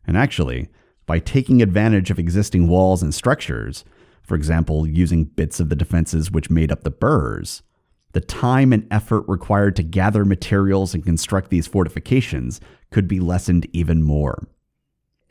And 0.05 0.15
actually, 0.15 0.69
by 1.07 1.17
taking 1.17 1.59
advantage 1.59 2.11
of 2.11 2.19
existing 2.19 2.67
walls 2.67 3.01
and 3.01 3.11
structures, 3.11 3.83
for 4.21 4.35
example, 4.35 4.85
using 4.85 5.23
bits 5.23 5.59
of 5.59 5.69
the 5.69 5.75
defenses 5.75 6.29
which 6.29 6.51
made 6.51 6.71
up 6.71 6.83
the 6.83 6.91
burhs, 6.91 7.63
the 8.11 8.21
time 8.21 8.71
and 8.71 8.85
effort 8.91 9.23
required 9.27 9.75
to 9.77 9.83
gather 9.83 10.23
materials 10.25 10.93
and 10.93 11.03
construct 11.03 11.49
these 11.49 11.65
fortifications 11.65 12.61
could 12.91 13.07
be 13.07 13.19
lessened 13.19 13.65
even 13.73 14.03
more. 14.03 14.47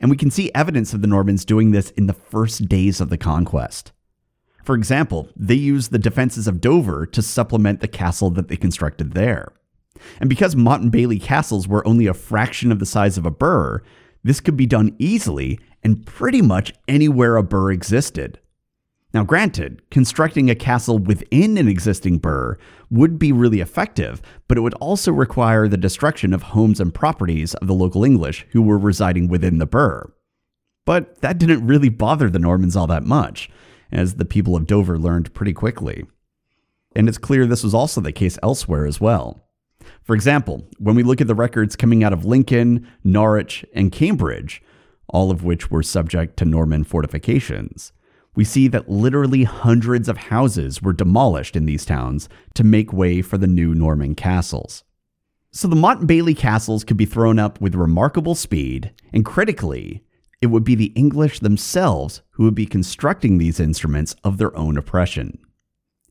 And 0.01 0.11
we 0.11 0.17
can 0.17 0.29
see 0.29 0.51
evidence 0.53 0.93
of 0.93 1.01
the 1.01 1.07
Normans 1.07 1.45
doing 1.45 1.71
this 1.71 1.91
in 1.91 2.07
the 2.07 2.13
first 2.13 2.67
days 2.67 2.99
of 2.99 3.09
the 3.09 3.17
conquest. 3.17 3.93
For 4.63 4.75
example, 4.75 5.29
they 5.35 5.55
used 5.55 5.91
the 5.91 5.99
defenses 5.99 6.47
of 6.47 6.61
Dover 6.61 7.05
to 7.07 7.21
supplement 7.21 7.81
the 7.81 7.87
castle 7.87 8.29
that 8.31 8.47
they 8.47 8.57
constructed 8.57 9.13
there. 9.13 9.53
And 10.19 10.29
because 10.29 10.55
Motte 10.55 10.81
and 10.81 10.91
Bailey 10.91 11.19
castles 11.19 11.67
were 11.67 11.85
only 11.87 12.07
a 12.07 12.13
fraction 12.13 12.71
of 12.71 12.79
the 12.79 12.85
size 12.85 13.17
of 13.17 13.25
a 13.25 13.31
burh, 13.31 13.81
this 14.23 14.39
could 14.39 14.57
be 14.57 14.65
done 14.65 14.95
easily 14.99 15.59
and 15.83 16.05
pretty 16.05 16.41
much 16.41 16.73
anywhere 16.87 17.35
a 17.35 17.43
burh 17.43 17.71
existed. 17.71 18.39
Now, 19.11 19.23
granted, 19.23 19.81
constructing 19.89 20.49
a 20.49 20.55
castle 20.55 20.99
within 20.99 21.57
an 21.57 21.67
existing 21.67 22.19
burh 22.19 22.57
would 22.91 23.17
be 23.17 23.31
really 23.31 23.59
effective, 23.59 24.21
but 24.47 24.57
it 24.57 24.61
would 24.61 24.75
also 24.75 25.11
require 25.11 25.67
the 25.67 25.77
destruction 25.77 26.31
of 26.31 26.43
homes 26.43 26.79
and 26.79 26.93
properties 26.93 27.55
of 27.55 27.67
the 27.67 27.73
local 27.73 28.03
English 28.03 28.45
who 28.51 28.61
were 28.61 28.77
residing 28.77 29.27
within 29.27 29.57
the 29.57 29.65
burh. 29.65 30.13
But 30.85 31.21
that 31.21 31.39
didn't 31.39 31.65
really 31.65 31.89
bother 31.89 32.29
the 32.29 32.39
Normans 32.39 32.75
all 32.75 32.87
that 32.87 33.03
much, 33.03 33.49
as 33.91 34.15
the 34.15 34.25
people 34.25 34.55
of 34.55 34.67
Dover 34.67 34.97
learned 34.97 35.33
pretty 35.33 35.53
quickly. 35.53 36.05
And 36.95 37.07
it's 37.07 37.17
clear 37.17 37.45
this 37.45 37.63
was 37.63 37.73
also 37.73 38.01
the 38.01 38.11
case 38.11 38.37
elsewhere 38.41 38.85
as 38.85 38.99
well. 38.99 39.45
For 40.03 40.15
example, 40.15 40.67
when 40.77 40.95
we 40.95 41.03
look 41.03 41.21
at 41.21 41.27
the 41.27 41.35
records 41.35 41.75
coming 41.75 42.03
out 42.03 42.13
of 42.13 42.25
Lincoln, 42.25 42.87
Norwich, 43.03 43.65
and 43.73 43.91
Cambridge, 43.91 44.61
all 45.07 45.31
of 45.31 45.43
which 45.43 45.71
were 45.71 45.83
subject 45.83 46.37
to 46.37 46.45
Norman 46.45 46.83
fortifications, 46.83 47.91
we 48.35 48.43
see 48.43 48.67
that 48.67 48.89
literally 48.89 49.43
hundreds 49.43 50.07
of 50.07 50.17
houses 50.17 50.81
were 50.81 50.93
demolished 50.93 51.55
in 51.55 51.65
these 51.65 51.85
towns 51.85 52.29
to 52.53 52.63
make 52.63 52.93
way 52.93 53.21
for 53.21 53.37
the 53.37 53.47
new 53.47 53.73
Norman 53.73 54.15
castles. 54.15 54.83
So 55.51 55.67
the 55.67 55.75
and 55.75 56.07
Bailey 56.07 56.35
castles 56.35 56.83
could 56.83 56.97
be 56.97 57.05
thrown 57.05 57.39
up 57.39 57.59
with 57.59 57.73
remarkable 57.73 58.35
speed, 58.35 58.91
and 59.11 59.25
critically, 59.25 60.03
it 60.41 60.47
would 60.47 60.63
be 60.63 60.75
the 60.75 60.93
English 60.95 61.39
themselves 61.39 62.21
who 62.31 62.43
would 62.43 62.55
be 62.55 62.65
constructing 62.65 63.37
these 63.37 63.59
instruments 63.59 64.15
of 64.23 64.37
their 64.37 64.55
own 64.55 64.77
oppression. 64.77 65.37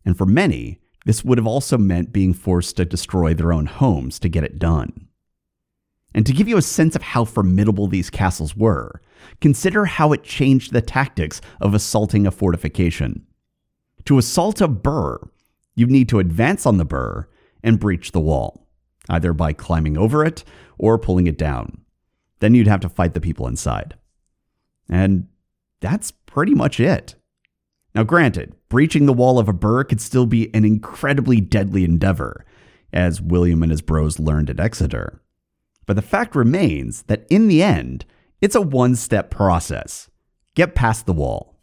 And 0.04 0.16
for 0.16 0.26
many, 0.26 0.80
this 1.06 1.24
would 1.24 1.38
have 1.38 1.46
also 1.46 1.78
meant 1.78 2.12
being 2.12 2.34
forced 2.34 2.76
to 2.76 2.84
destroy 2.84 3.32
their 3.34 3.52
own 3.52 3.66
homes 3.66 4.18
to 4.18 4.28
get 4.28 4.44
it 4.44 4.58
done. 4.58 5.08
And 6.14 6.26
to 6.26 6.32
give 6.32 6.48
you 6.48 6.56
a 6.56 6.62
sense 6.62 6.96
of 6.96 7.02
how 7.02 7.24
formidable 7.24 7.86
these 7.86 8.10
castles 8.10 8.56
were, 8.56 9.02
consider 9.40 9.84
how 9.84 10.12
it 10.12 10.24
changed 10.24 10.72
the 10.72 10.80
tactics 10.80 11.40
of 11.60 11.74
assaulting 11.74 12.26
a 12.26 12.30
fortification. 12.30 13.26
To 14.06 14.18
assault 14.18 14.60
a 14.60 14.68
burh, 14.68 15.30
you'd 15.74 15.90
need 15.90 16.08
to 16.08 16.18
advance 16.18 16.64
on 16.64 16.78
the 16.78 16.84
burh 16.84 17.28
and 17.62 17.78
breach 17.78 18.12
the 18.12 18.20
wall, 18.20 18.66
either 19.08 19.32
by 19.32 19.52
climbing 19.52 19.98
over 19.98 20.24
it 20.24 20.44
or 20.78 20.98
pulling 20.98 21.26
it 21.26 21.36
down. 21.36 21.82
Then 22.40 22.54
you'd 22.54 22.66
have 22.66 22.80
to 22.80 22.88
fight 22.88 23.14
the 23.14 23.20
people 23.20 23.46
inside. 23.46 23.94
And 24.88 25.28
that's 25.80 26.10
pretty 26.10 26.54
much 26.54 26.80
it. 26.80 27.14
Now, 27.94 28.04
granted, 28.04 28.54
breaching 28.68 29.06
the 29.06 29.12
wall 29.12 29.38
of 29.38 29.48
a 29.48 29.52
burh 29.52 29.84
could 29.84 30.00
still 30.00 30.26
be 30.26 30.54
an 30.54 30.64
incredibly 30.64 31.40
deadly 31.40 31.84
endeavor, 31.84 32.44
as 32.92 33.20
William 33.20 33.62
and 33.62 33.70
his 33.70 33.82
bros 33.82 34.18
learned 34.18 34.50
at 34.50 34.60
Exeter. 34.60 35.20
But 35.86 35.96
the 35.96 36.02
fact 36.02 36.36
remains 36.36 37.02
that 37.04 37.26
in 37.30 37.48
the 37.48 37.62
end, 37.62 38.04
it's 38.40 38.54
a 38.54 38.60
one 38.60 38.94
step 38.94 39.30
process. 39.30 40.10
Get 40.54 40.74
past 40.74 41.06
the 41.06 41.12
wall. 41.12 41.56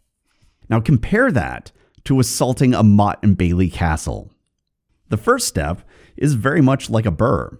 Now 0.68 0.80
compare 0.80 1.30
that 1.30 1.72
to 2.04 2.20
assaulting 2.20 2.74
a 2.74 2.82
Motte 2.82 3.20
and 3.22 3.36
Bailey 3.36 3.70
castle. 3.70 4.32
The 5.08 5.16
first 5.16 5.46
step 5.46 5.82
is 6.16 6.34
very 6.34 6.60
much 6.60 6.90
like 6.90 7.06
a 7.06 7.10
burh. 7.10 7.58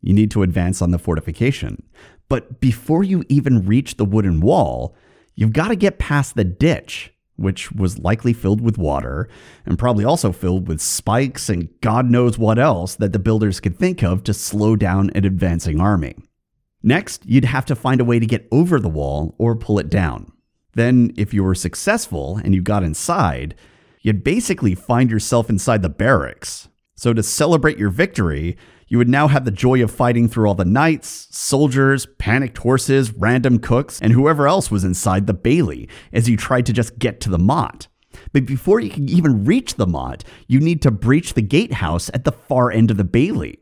You 0.00 0.14
need 0.14 0.30
to 0.30 0.42
advance 0.42 0.80
on 0.80 0.90
the 0.90 0.98
fortification. 0.98 1.82
But 2.30 2.60
before 2.60 3.04
you 3.04 3.24
even 3.28 3.66
reach 3.66 3.98
the 3.98 4.06
wooden 4.06 4.40
wall, 4.40 4.96
you've 5.34 5.52
got 5.52 5.68
to 5.68 5.76
get 5.76 5.98
past 5.98 6.34
the 6.34 6.44
ditch 6.44 7.12
which 7.40 7.72
was 7.72 7.98
likely 7.98 8.34
filled 8.34 8.60
with 8.60 8.76
water 8.76 9.26
and 9.64 9.78
probably 9.78 10.04
also 10.04 10.30
filled 10.30 10.68
with 10.68 10.78
spikes 10.78 11.48
and 11.48 11.70
God 11.80 12.04
knows 12.04 12.38
what 12.38 12.58
else 12.58 12.94
that 12.96 13.14
the 13.14 13.18
builders 13.18 13.60
could 13.60 13.78
think 13.78 14.02
of 14.02 14.22
to 14.24 14.34
slow 14.34 14.76
down 14.76 15.08
an 15.14 15.24
advancing 15.24 15.80
army. 15.80 16.16
Next, 16.82 17.24
you'd 17.24 17.46
have 17.46 17.64
to 17.66 17.74
find 17.74 17.98
a 17.98 18.04
way 18.04 18.18
to 18.18 18.26
get 18.26 18.46
over 18.52 18.78
the 18.78 18.90
wall 18.90 19.34
or 19.38 19.56
pull 19.56 19.78
it 19.78 19.88
down. 19.88 20.32
Then, 20.74 21.12
if 21.16 21.32
you 21.32 21.42
were 21.42 21.54
successful 21.54 22.36
and 22.36 22.54
you 22.54 22.62
got 22.62 22.84
inside, 22.84 23.54
you'd 24.02 24.22
basically 24.22 24.74
find 24.74 25.10
yourself 25.10 25.48
inside 25.50 25.82
the 25.82 25.88
barracks. 25.88 26.68
So, 26.94 27.12
to 27.12 27.22
celebrate 27.22 27.78
your 27.78 27.90
victory, 27.90 28.56
you 28.90 28.98
would 28.98 29.08
now 29.08 29.28
have 29.28 29.44
the 29.44 29.52
joy 29.52 29.82
of 29.82 29.90
fighting 29.90 30.28
through 30.28 30.48
all 30.48 30.56
the 30.56 30.64
knights, 30.64 31.28
soldiers, 31.30 32.06
panicked 32.18 32.58
horses, 32.58 33.12
random 33.12 33.60
cooks, 33.60 34.00
and 34.02 34.12
whoever 34.12 34.48
else 34.48 34.68
was 34.68 34.82
inside 34.82 35.28
the 35.28 35.32
bailey 35.32 35.88
as 36.12 36.28
you 36.28 36.36
tried 36.36 36.66
to 36.66 36.72
just 36.72 36.98
get 36.98 37.20
to 37.20 37.30
the 37.30 37.38
motte. 37.38 37.86
But 38.32 38.46
before 38.46 38.80
you 38.80 38.90
can 38.90 39.08
even 39.08 39.44
reach 39.44 39.76
the 39.76 39.86
motte, 39.86 40.24
you 40.48 40.58
need 40.58 40.82
to 40.82 40.90
breach 40.90 41.34
the 41.34 41.40
gatehouse 41.40 42.10
at 42.12 42.24
the 42.24 42.32
far 42.32 42.72
end 42.72 42.90
of 42.90 42.96
the 42.96 43.04
bailey. 43.04 43.60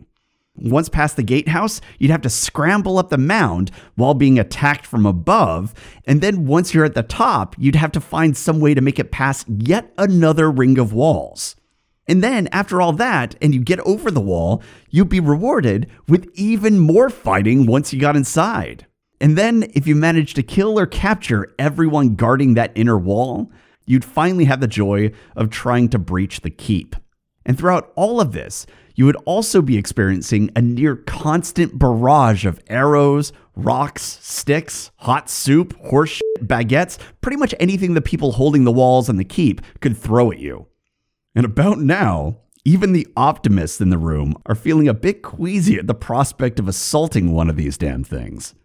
Once 0.57 0.89
past 0.89 1.17
the 1.17 1.23
gatehouse, 1.23 1.83
you'd 1.99 2.11
have 2.11 2.23
to 2.23 2.31
scramble 2.31 2.97
up 2.97 3.11
the 3.11 3.19
mound 3.19 3.71
while 3.97 4.15
being 4.15 4.39
attacked 4.39 4.87
from 4.87 5.05
above. 5.05 5.75
And 6.07 6.23
then 6.23 6.47
once 6.47 6.73
you're 6.73 6.87
at 6.87 6.95
the 6.95 7.03
top, 7.03 7.55
you'd 7.59 7.77
have 7.77 7.93
to 7.93 8.01
find 8.01 8.35
some 8.35 8.61
way 8.61 8.73
to 8.73 8.81
make 8.81 8.99
it 8.99 9.13
past 9.13 9.47
yet 9.47 9.93
another 9.99 10.51
ring 10.51 10.79
of 10.79 10.95
walls. 10.95 11.55
And 12.09 12.25
then, 12.25 12.49
after 12.49 12.81
all 12.81 12.93
that, 12.95 13.37
and 13.43 13.55
you 13.55 13.61
get 13.61 13.81
over 13.81 14.11
the 14.11 14.21
wall, 14.21 14.63
you'd 14.89 15.11
be 15.11 15.21
rewarded 15.21 15.91
with 16.09 16.31
even 16.35 16.79
more 16.79 17.11
fighting 17.11 17.67
once 17.67 17.93
you 17.93 18.01
got 18.01 18.17
inside. 18.17 18.87
And 19.21 19.37
then, 19.37 19.71
if 19.75 19.87
you 19.87 19.95
managed 19.95 20.35
to 20.37 20.43
kill 20.43 20.79
or 20.79 20.87
capture 20.87 21.55
everyone 21.59 22.15
guarding 22.15 22.55
that 22.55 22.73
inner 22.75 22.97
wall, 22.97 23.53
you'd 23.85 24.07
finally 24.07 24.47
have 24.47 24.61
the 24.61 24.67
joy 24.67 25.13
of 25.37 25.51
trying 25.51 25.91
to 25.91 25.99
breach 25.99 26.41
the 26.41 26.51
keep. 26.51 26.97
And 27.45 27.59
throughout 27.59 27.93
all 27.95 28.21
of 28.21 28.33
this, 28.33 28.67
you 28.95 29.07
would 29.07 29.17
also 29.27 29.63
be 29.63 29.77
experiencing 29.77 30.51
a 30.57 30.63
near 30.63 30.97
constant 30.97 31.79
barrage 31.79 32.45
of 32.45 32.61
arrows, 32.69 33.33
rocks, 33.55 34.19
sticks, 34.23 34.91
hot 34.97 35.29
soup, 35.29 35.77
horse 35.87 36.11
shit, 36.11 36.49
baguettes, 36.49 36.99
pretty 37.21 37.37
much 37.37 37.55
anything 37.61 37.95
the 37.95 38.01
people 38.01 38.33
holding 38.33 38.65
the 38.65 38.73
walls 38.73 39.09
and 39.09 39.19
the 39.19 39.25
keep 39.25 39.61
could 39.81 39.97
throw 39.97 40.33
at 40.33 40.39
you. 40.39 40.67
And 41.39 41.45
about 41.45 41.79
now, 41.79 42.39
even 42.65 42.93
the 42.93 43.07
optimists 43.17 43.81
in 43.81 43.91
the 43.91 43.97
room 43.97 44.35
are 44.47 44.57
feeling 44.57 44.89
a 44.89 44.93
bit 44.93 45.23
queasy 45.23 45.79
at 45.79 45.87
the 45.87 45.95
prospect 45.95 46.59
of 46.59 46.67
assaulting 46.67 47.31
one 47.31 47.49
of 47.49 47.55
these 47.55 47.79
damn 47.79 48.03
things. 48.03 48.57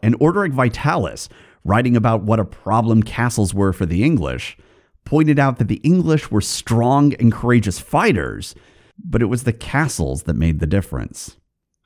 And 0.00 0.18
Orderic 0.20 0.52
Vitalis, 0.52 1.30
writing 1.64 1.96
about 1.96 2.22
what 2.22 2.38
a 2.38 2.44
problem 2.44 3.02
castles 3.02 3.54
were 3.54 3.72
for 3.72 3.86
the 3.86 4.04
English, 4.04 4.58
pointed 5.06 5.38
out 5.38 5.56
that 5.56 5.68
the 5.68 5.80
English 5.82 6.30
were 6.30 6.42
strong 6.42 7.14
and 7.14 7.32
courageous 7.32 7.78
fighters, 7.78 8.54
but 9.02 9.22
it 9.22 9.30
was 9.30 9.44
the 9.44 9.54
castles 9.54 10.24
that 10.24 10.36
made 10.36 10.60
the 10.60 10.66
difference. 10.66 11.38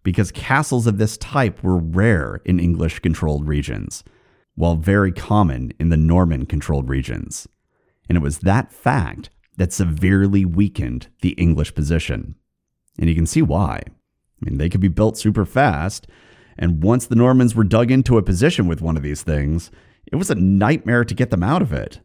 because 0.05 0.31
castles 0.31 0.87
of 0.87 0.99
this 0.99 1.17
type 1.17 1.63
were 1.65 1.79
rare 1.79 2.41
in 2.45 2.61
English 2.61 3.01
controlled 3.01 3.49
regions, 3.49 4.05
while 4.55 4.77
very 4.77 5.11
common 5.11 5.73
in 5.81 5.89
the 5.89 5.97
Norman 5.97 6.47
controlled 6.47 6.89
regions. 6.89 7.49
And 8.09 8.17
it 8.17 8.21
was 8.21 8.41
that 8.41 8.73
fact 8.73 9.31
that 9.57 9.73
severely 9.73 10.45
weakened 10.45 11.09
the 11.23 11.31
English 11.31 11.75
position. 11.75 12.35
And 12.99 13.09
you 13.09 13.15
can 13.15 13.27
see 13.27 13.43
why. 13.43 13.83
I 13.87 14.51
mean, 14.51 14.59
they 14.59 14.69
could 14.69 14.81
be 14.81 14.89
built 14.89 15.17
super 15.17 15.45
fast, 15.45 16.07
and 16.59 16.83
once 16.83 17.07
the 17.07 17.17
Normans 17.17 17.55
were 17.55 17.65
dug 17.65 17.91
into 17.91 18.19
a 18.19 18.23
position 18.23 18.67
with 18.67 18.81
one 18.81 18.97
of 18.97 19.03
these 19.03 19.23
things, 19.23 19.71
it 20.07 20.17
was 20.17 20.31
a 20.31 20.35
nightmare 20.35 21.05
to 21.05 21.15
get 21.15 21.31
them 21.31 21.43
out 21.43 21.63
of 21.63 21.73
it. 21.73 22.01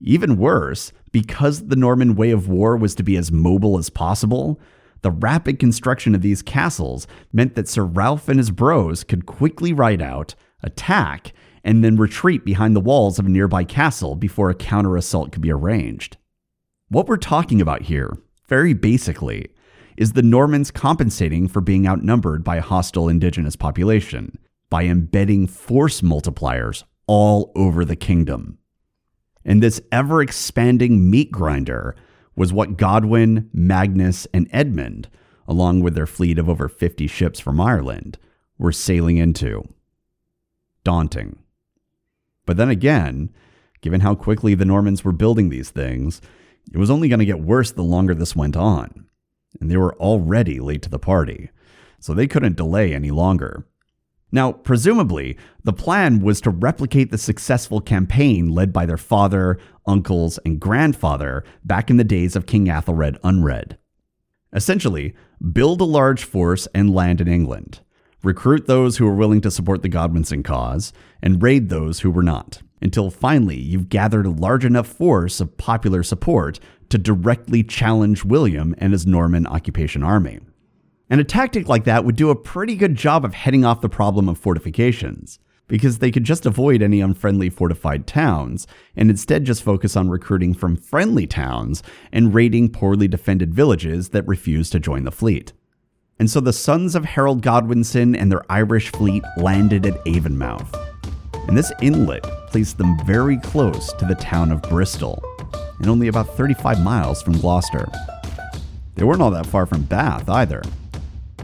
Even 0.00 0.36
worse, 0.36 0.92
because 1.12 1.68
the 1.68 1.76
Norman 1.76 2.16
way 2.16 2.30
of 2.30 2.48
war 2.48 2.76
was 2.76 2.94
to 2.96 3.02
be 3.02 3.16
as 3.16 3.30
mobile 3.30 3.78
as 3.78 3.88
possible, 3.88 4.60
the 5.02 5.10
rapid 5.10 5.58
construction 5.58 6.14
of 6.14 6.22
these 6.22 6.42
castles 6.42 7.06
meant 7.32 7.54
that 7.54 7.68
Sir 7.68 7.84
Ralph 7.84 8.28
and 8.28 8.38
his 8.38 8.50
bros 8.50 9.04
could 9.04 9.26
quickly 9.26 9.72
ride 9.72 10.02
out, 10.02 10.34
attack, 10.62 11.32
and 11.64 11.84
then 11.84 11.96
retreat 11.96 12.44
behind 12.44 12.74
the 12.74 12.80
walls 12.80 13.18
of 13.18 13.26
a 13.26 13.28
nearby 13.28 13.64
castle 13.64 14.16
before 14.16 14.50
a 14.50 14.54
counter 14.54 14.96
assault 14.96 15.32
could 15.32 15.42
be 15.42 15.52
arranged. 15.52 16.16
What 16.92 17.08
we're 17.08 17.16
talking 17.16 17.62
about 17.62 17.80
here, 17.80 18.18
very 18.50 18.74
basically, 18.74 19.48
is 19.96 20.12
the 20.12 20.20
Normans 20.20 20.70
compensating 20.70 21.48
for 21.48 21.62
being 21.62 21.88
outnumbered 21.88 22.44
by 22.44 22.56
a 22.56 22.60
hostile 22.60 23.08
indigenous 23.08 23.56
population 23.56 24.38
by 24.68 24.84
embedding 24.84 25.46
force 25.46 26.02
multipliers 26.02 26.84
all 27.06 27.50
over 27.56 27.86
the 27.86 27.96
kingdom. 27.96 28.58
And 29.42 29.62
this 29.62 29.80
ever 29.90 30.20
expanding 30.20 31.08
meat 31.10 31.32
grinder 31.32 31.96
was 32.36 32.52
what 32.52 32.76
Godwin, 32.76 33.48
Magnus, 33.54 34.26
and 34.34 34.46
Edmund, 34.52 35.08
along 35.48 35.80
with 35.80 35.94
their 35.94 36.06
fleet 36.06 36.38
of 36.38 36.46
over 36.46 36.68
50 36.68 37.06
ships 37.06 37.40
from 37.40 37.58
Ireland, 37.58 38.18
were 38.58 38.70
sailing 38.70 39.16
into. 39.16 39.62
Daunting. 40.84 41.38
But 42.44 42.58
then 42.58 42.68
again, 42.68 43.32
given 43.80 44.02
how 44.02 44.14
quickly 44.14 44.54
the 44.54 44.66
Normans 44.66 45.02
were 45.02 45.12
building 45.12 45.48
these 45.48 45.70
things, 45.70 46.20
it 46.72 46.78
was 46.78 46.90
only 46.90 47.08
going 47.08 47.18
to 47.18 47.24
get 47.24 47.40
worse 47.40 47.72
the 47.72 47.82
longer 47.82 48.14
this 48.14 48.36
went 48.36 48.56
on. 48.56 49.06
And 49.60 49.70
they 49.70 49.76
were 49.76 49.94
already 49.96 50.60
late 50.60 50.82
to 50.82 50.90
the 50.90 50.98
party, 50.98 51.50
so 51.98 52.14
they 52.14 52.26
couldn't 52.26 52.56
delay 52.56 52.94
any 52.94 53.10
longer. 53.10 53.66
Now, 54.34 54.52
presumably, 54.52 55.36
the 55.62 55.74
plan 55.74 56.20
was 56.20 56.40
to 56.40 56.50
replicate 56.50 57.10
the 57.10 57.18
successful 57.18 57.82
campaign 57.82 58.48
led 58.48 58.72
by 58.72 58.86
their 58.86 58.96
father, 58.96 59.58
uncles, 59.86 60.38
and 60.46 60.58
grandfather 60.58 61.44
back 61.64 61.90
in 61.90 61.98
the 61.98 62.04
days 62.04 62.34
of 62.34 62.46
King 62.46 62.66
Athelred 62.66 63.20
Unred. 63.20 63.76
Essentially, 64.54 65.14
build 65.52 65.82
a 65.82 65.84
large 65.84 66.24
force 66.24 66.66
and 66.74 66.94
land 66.94 67.20
in 67.20 67.28
England, 67.28 67.80
recruit 68.22 68.66
those 68.66 68.96
who 68.96 69.04
were 69.04 69.14
willing 69.14 69.42
to 69.42 69.50
support 69.50 69.82
the 69.82 69.88
Godwinson 69.90 70.42
cause, 70.42 70.94
and 71.22 71.42
raid 71.42 71.68
those 71.68 72.00
who 72.00 72.10
were 72.10 72.22
not, 72.22 72.62
until 72.82 73.10
finally 73.10 73.58
you've 73.58 73.88
gathered 73.88 74.26
a 74.26 74.30
large 74.30 74.64
enough 74.64 74.88
force 74.88 75.40
of 75.40 75.56
popular 75.56 76.02
support 76.02 76.60
to 76.90 76.98
directly 76.98 77.62
challenge 77.62 78.24
William 78.24 78.74
and 78.76 78.92
his 78.92 79.06
Norman 79.06 79.46
occupation 79.46 80.02
army. 80.02 80.40
And 81.08 81.20
a 81.20 81.24
tactic 81.24 81.68
like 81.68 81.84
that 81.84 82.04
would 82.04 82.16
do 82.16 82.30
a 82.30 82.36
pretty 82.36 82.74
good 82.74 82.94
job 82.94 83.24
of 83.24 83.34
heading 83.34 83.64
off 83.64 83.80
the 83.80 83.88
problem 83.88 84.28
of 84.28 84.38
fortifications, 84.38 85.38
because 85.68 85.98
they 85.98 86.10
could 86.10 86.24
just 86.24 86.44
avoid 86.44 86.82
any 86.82 87.00
unfriendly 87.00 87.48
fortified 87.48 88.06
towns 88.06 88.66
and 88.96 89.08
instead 89.08 89.44
just 89.44 89.62
focus 89.62 89.96
on 89.96 90.10
recruiting 90.10 90.52
from 90.52 90.76
friendly 90.76 91.26
towns 91.26 91.82
and 92.12 92.34
raiding 92.34 92.70
poorly 92.70 93.08
defended 93.08 93.54
villages 93.54 94.10
that 94.10 94.26
refuse 94.26 94.68
to 94.70 94.80
join 94.80 95.04
the 95.04 95.10
fleet. 95.12 95.52
And 96.18 96.30
so 96.30 96.40
the 96.40 96.52
sons 96.52 96.94
of 96.94 97.04
Harold 97.04 97.42
Godwinson 97.42 98.14
and 98.14 98.30
their 98.30 98.44
Irish 98.50 98.90
fleet 98.90 99.22
landed 99.36 99.86
at 99.86 100.04
Avonmouth. 100.04 100.74
And 101.48 101.56
this 101.56 101.72
inlet 101.80 102.24
placed 102.52 102.76
them 102.76 102.98
very 103.06 103.38
close 103.38 103.94
to 103.94 104.04
the 104.04 104.14
town 104.14 104.52
of 104.52 104.60
Bristol, 104.60 105.24
and 105.78 105.88
only 105.88 106.08
about 106.08 106.36
35 106.36 106.82
miles 106.82 107.22
from 107.22 107.40
Gloucester. 107.40 107.88
They 108.94 109.04
weren't 109.04 109.22
all 109.22 109.30
that 109.30 109.46
far 109.46 109.64
from 109.64 109.84
Bath 109.84 110.28
either. 110.28 110.62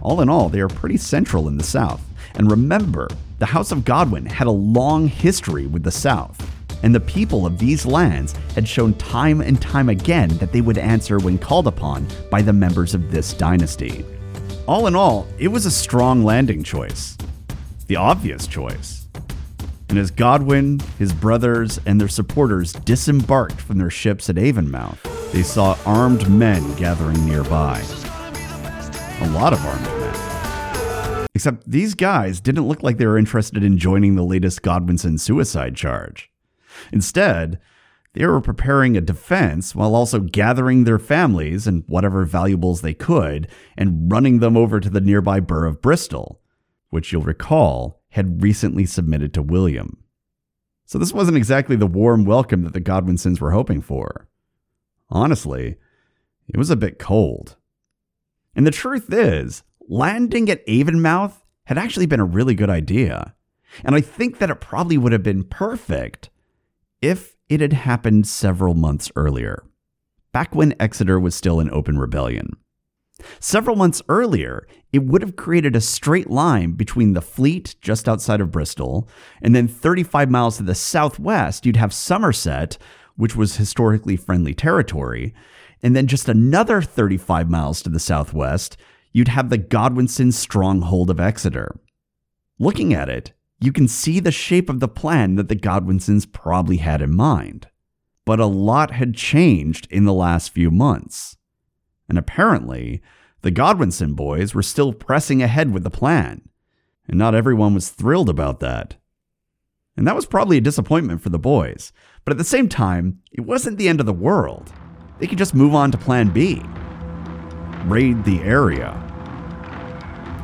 All 0.03 0.21
in 0.21 0.29
all, 0.29 0.51
they 0.51 0.61
are 0.61 0.69
pretty 0.69 0.99
central 0.99 1.49
in 1.49 1.57
the 1.57 1.65
South. 1.65 2.05
And 2.35 2.51
remember, 2.51 3.09
the 3.39 3.47
House 3.47 3.73
of 3.73 3.87
Godwin 3.87 4.27
had 4.27 4.49
a 4.49 4.51
long 4.51 5.09
history 5.09 5.67
with 5.67 5.83
the 5.83 5.91
South, 5.91 6.39
and 6.83 6.95
the 6.95 7.01
people 7.01 7.47
of 7.47 7.59
these 7.59 7.87
lands 7.87 8.35
had 8.55 8.69
shown 8.69 8.93
time 8.95 9.41
and 9.41 9.63
time 9.63 9.89
again 9.89 10.29
that 10.37 10.53
they 10.53 10.61
would 10.61 10.77
answer 10.77 11.19
when 11.19 11.39
called 11.39 11.67
upon 11.67 12.07
by 12.31 12.43
the 12.43 12.53
members 12.53 12.95
of 12.95 13.11
this 13.11 13.33
dynasty. 13.33 14.05
All 14.67 14.87
in 14.89 14.95
all, 14.95 15.27
it 15.39 15.49
was 15.49 15.65
a 15.65 15.71
strong 15.71 16.23
landing 16.23 16.63
choice. 16.63 17.17
The 17.87 17.97
obvious 17.97 18.47
choice. 18.47 19.08
And 19.89 19.99
as 19.99 20.11
Godwin, 20.11 20.81
his 20.99 21.13
brothers, 21.13 21.81
and 21.87 22.01
their 22.01 22.09
supporters 22.09 22.73
disembarked 22.73 23.61
from 23.61 23.79
their 23.79 23.91
ships 23.91 24.29
at 24.29 24.37
Avonmouth, 24.37 25.33
they 25.33 25.43
saw 25.43 25.77
armed 25.87 26.29
men 26.31 26.75
gathering 26.77 27.25
nearby 27.27 27.83
a 29.21 29.29
lot 29.31 29.53
of 29.53 29.65
armed 29.65 29.85
men. 29.85 31.27
Except 31.35 31.69
these 31.69 31.95
guys 31.95 32.41
didn't 32.41 32.69
look 32.69 32.83
like 32.83 32.99
they 32.99 33.07
were 33.07 33.19
interested 33.19 33.65
in 33.65 33.79
joining 33.79 34.15
the 34.15 34.23
latest 34.23 34.63
Godwinson 34.63 35.19
suicide 35.19 35.75
charge. 35.75 36.31
Instead, 36.93 37.59
they 38.15 38.25
were 38.27 38.41
preparing 38.41 38.97
a 38.97 39.01
defense 39.01 39.75
while 39.75 39.95
also 39.95 40.21
gathering 40.21 40.85
their 40.85 40.99
families 40.99 41.67
and 41.67 41.85
whatever 41.89 42.25
valuables 42.25 42.81
they 42.81 42.95
could 42.95 43.49
and 43.77 44.11
running 44.11 44.39
them 44.39 44.57
over 44.57 44.79
to 44.81 44.91
the 44.91 45.01
nearby 45.01 45.41
burh 45.41 45.67
of 45.67 45.83
Bristol, 45.83 46.41
which 46.91 47.13
you'll 47.13 47.23
recall 47.23 47.98
had 48.11 48.43
recently 48.43 48.87
submitted 48.87 49.35
to 49.35 49.43
William. 49.43 50.05
So 50.87 50.99
this 50.99 51.13
wasn't 51.13 51.37
exactly 51.37 51.77
the 51.77 51.87
warm 51.87 52.25
welcome 52.25 52.63
that 52.63 52.73
the 52.73 52.81
Godwinsons 52.81 53.41
were 53.41 53.51
hoping 53.51 53.83
for. 53.83 54.29
Honestly, 55.11 55.77
it 56.49 56.57
was 56.57 56.71
a 56.71 56.77
bit 56.77 56.99
cold. 56.99 57.57
And 58.55 58.67
the 58.67 58.71
truth 58.71 59.13
is, 59.13 59.63
landing 59.89 60.49
at 60.51 60.67
Avonmouth 60.67 61.43
had 61.65 61.79
actually 61.79 62.07
been 62.07 62.21
a 62.21 62.25
really 62.25 62.55
good 62.55 62.71
idea. 62.71 63.35
And 63.85 63.95
I 63.95 64.01
think 64.01 64.39
that 64.39 64.51
it 64.51 64.61
probably 64.61 64.97
would 64.97 65.13
have 65.13 65.23
been 65.23 65.45
perfect 65.45 66.31
if 67.03 67.37
it 67.49 67.61
had 67.61 67.75
happened 67.75 68.27
several 68.27 68.75
months 68.75 69.13
earlier, 69.15 69.65
back 70.33 70.55
when 70.55 70.75
Exeter 70.81 71.21
was 71.21 71.35
still 71.35 71.61
in 71.61 71.71
open 71.71 71.99
rebellion. 71.99 72.57
Several 73.41 73.77
months 73.77 74.03
earlier, 74.09 74.67
it 74.93 75.05
would 75.05 75.23
have 75.23 75.37
created 75.37 75.75
a 75.75 75.81
straight 75.81 76.31
line 76.31 76.73
between 76.73 77.13
the 77.13 77.21
fleet 77.21 77.75
just 77.81 78.09
outside 78.09 78.41
of 78.41 78.51
Bristol, 78.51 79.09
and 79.43 79.55
then 79.55 79.69
35 79.69 80.31
miles 80.31 80.57
to 80.57 80.63
the 80.63 80.75
southwest, 80.75 81.67
you'd 81.67 81.77
have 81.77 81.93
Somerset, 81.93 82.79
which 83.17 83.35
was 83.35 83.57
historically 83.57 84.17
friendly 84.17 84.55
territory, 84.55 85.35
and 85.83 85.95
then 85.95 86.07
just 86.07 86.29
another 86.29 86.81
35 86.81 87.51
miles 87.51 87.83
to 87.83 87.89
the 87.89 87.99
southwest, 87.99 88.77
you'd 89.13 89.29
have 89.29 89.51
the 89.51 89.59
Godwinson 89.59 90.33
stronghold 90.33 91.11
of 91.11 91.21
Exeter. 91.21 91.79
Looking 92.59 92.95
at 92.95 93.09
it, 93.09 93.33
you 93.61 93.73
can 93.73 93.89
see 93.89 94.21
the 94.21 94.31
shape 94.31 94.71
of 94.71 94.81
the 94.81 94.89
plan 94.89 95.35
that 95.35 95.49
the 95.49 95.57
Godwinsons 95.57 96.31
probably 96.31 96.77
had 96.77 97.03
in 97.03 97.15
mind. 97.15 97.69
But 98.25 98.41
a 98.41 98.47
lot 98.47 98.93
had 98.93 99.15
changed 99.15 99.89
in 99.91 100.05
the 100.05 100.13
last 100.13 100.51
few 100.51 100.71
months. 100.71 101.38
And 102.09 102.19
apparently, 102.19 103.03
the 103.43 103.51
Godwinson 103.51 104.15
boys 104.15 104.55
were 104.55 104.63
still 104.63 104.93
pressing 104.93 105.43
ahead 105.43 105.73
with 105.73 105.85
the 105.85 105.91
plan, 105.91 106.49
and 107.07 107.19
not 107.19 107.35
everyone 107.35 107.75
was 107.75 107.91
thrilled 107.91 108.29
about 108.29 108.61
that. 108.61 108.97
And 109.97 110.07
that 110.07 110.17
was 110.17 110.27
probably 110.27 110.57
a 110.57 110.63
disappointment 110.63 111.23
for 111.23 111.29
the 111.29 111.39
boys, 111.39 111.93
but 112.25 112.33
at 112.33 112.39
the 112.39 112.45
same 112.45 112.69
time, 112.69 113.21
it 113.33 113.43
wasn't 113.43 113.79
the 113.79 113.89
end 113.89 114.01
of 114.01 114.07
the 114.07 114.13
world 114.13 114.73
they 115.19 115.27
could 115.27 115.39
just 115.39 115.55
move 115.55 115.75
on 115.75 115.91
to 115.91 115.99
plan 115.99 116.29
B 116.29 116.63
raid 117.85 118.23
the 118.25 118.41
area. 118.41 119.03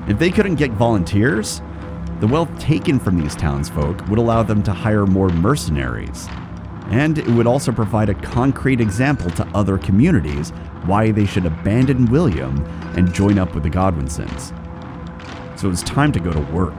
If 0.09 0.19
they 0.19 0.31
couldn't 0.31 0.55
get 0.55 0.71
volunteers, 0.71 1.61
the 2.21 2.27
wealth 2.27 2.59
taken 2.59 2.99
from 2.99 3.21
these 3.21 3.35
townsfolk 3.37 4.07
would 4.09 4.19
allow 4.19 4.43
them 4.43 4.63
to 4.63 4.73
hire 4.73 5.05
more 5.05 5.29
mercenaries. 5.29 6.27
And 6.87 7.19
it 7.19 7.29
would 7.29 7.47
also 7.47 7.71
provide 7.71 8.09
a 8.09 8.15
concrete 8.15 8.81
example 8.81 9.31
to 9.33 9.47
other 9.49 9.77
communities 9.77 10.53
why 10.87 11.11
they 11.11 11.27
should 11.27 11.47
abandon 11.47 12.07
William 12.07 12.65
and 12.97 13.13
join 13.13 13.39
up 13.39 13.55
with 13.55 13.63
the 13.63 13.71
Godwinsons. 13.71 14.53
So 15.59 15.69
it 15.69 15.71
was 15.71 15.83
time 15.83 16.13
to 16.13 16.21
go 16.21 16.33
to 16.33 16.41
work. 16.53 16.79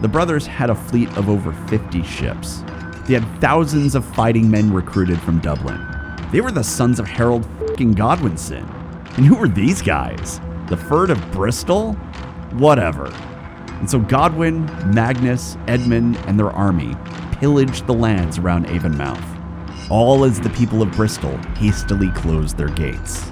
The 0.00 0.08
brothers 0.08 0.46
had 0.46 0.70
a 0.70 0.74
fleet 0.74 1.08
of 1.16 1.28
over 1.28 1.52
50 1.68 2.02
ships. 2.02 2.62
They 3.06 3.14
had 3.14 3.40
thousands 3.40 3.94
of 3.94 4.04
fighting 4.04 4.50
men 4.50 4.72
recruited 4.72 5.20
from 5.20 5.40
Dublin. 5.40 5.80
They 6.32 6.40
were 6.40 6.52
the 6.52 6.62
sons 6.62 6.98
of 6.98 7.06
Harold 7.06 7.46
fucking 7.80 7.92
Godwinson. 7.92 8.68
And 9.16 9.26
who 9.26 9.34
were 9.34 9.48
these 9.48 9.82
guys? 9.82 10.38
The 10.68 10.76
Fyrd 10.76 11.10
of 11.10 11.32
Bristol? 11.32 11.94
Whatever. 12.52 13.06
And 13.80 13.90
so 13.90 13.98
Godwin, 13.98 14.66
Magnus, 14.94 15.56
Edmund, 15.66 16.18
and 16.26 16.38
their 16.38 16.50
army 16.50 16.94
pillaged 17.32 17.86
the 17.86 17.94
lands 17.94 18.38
around 18.38 18.66
Avonmouth, 18.66 19.39
all 19.90 20.24
as 20.24 20.40
the 20.40 20.50
people 20.50 20.82
of 20.82 20.92
Bristol 20.92 21.36
hastily 21.58 22.10
closed 22.12 22.56
their 22.56 22.68
gates. 22.68 23.30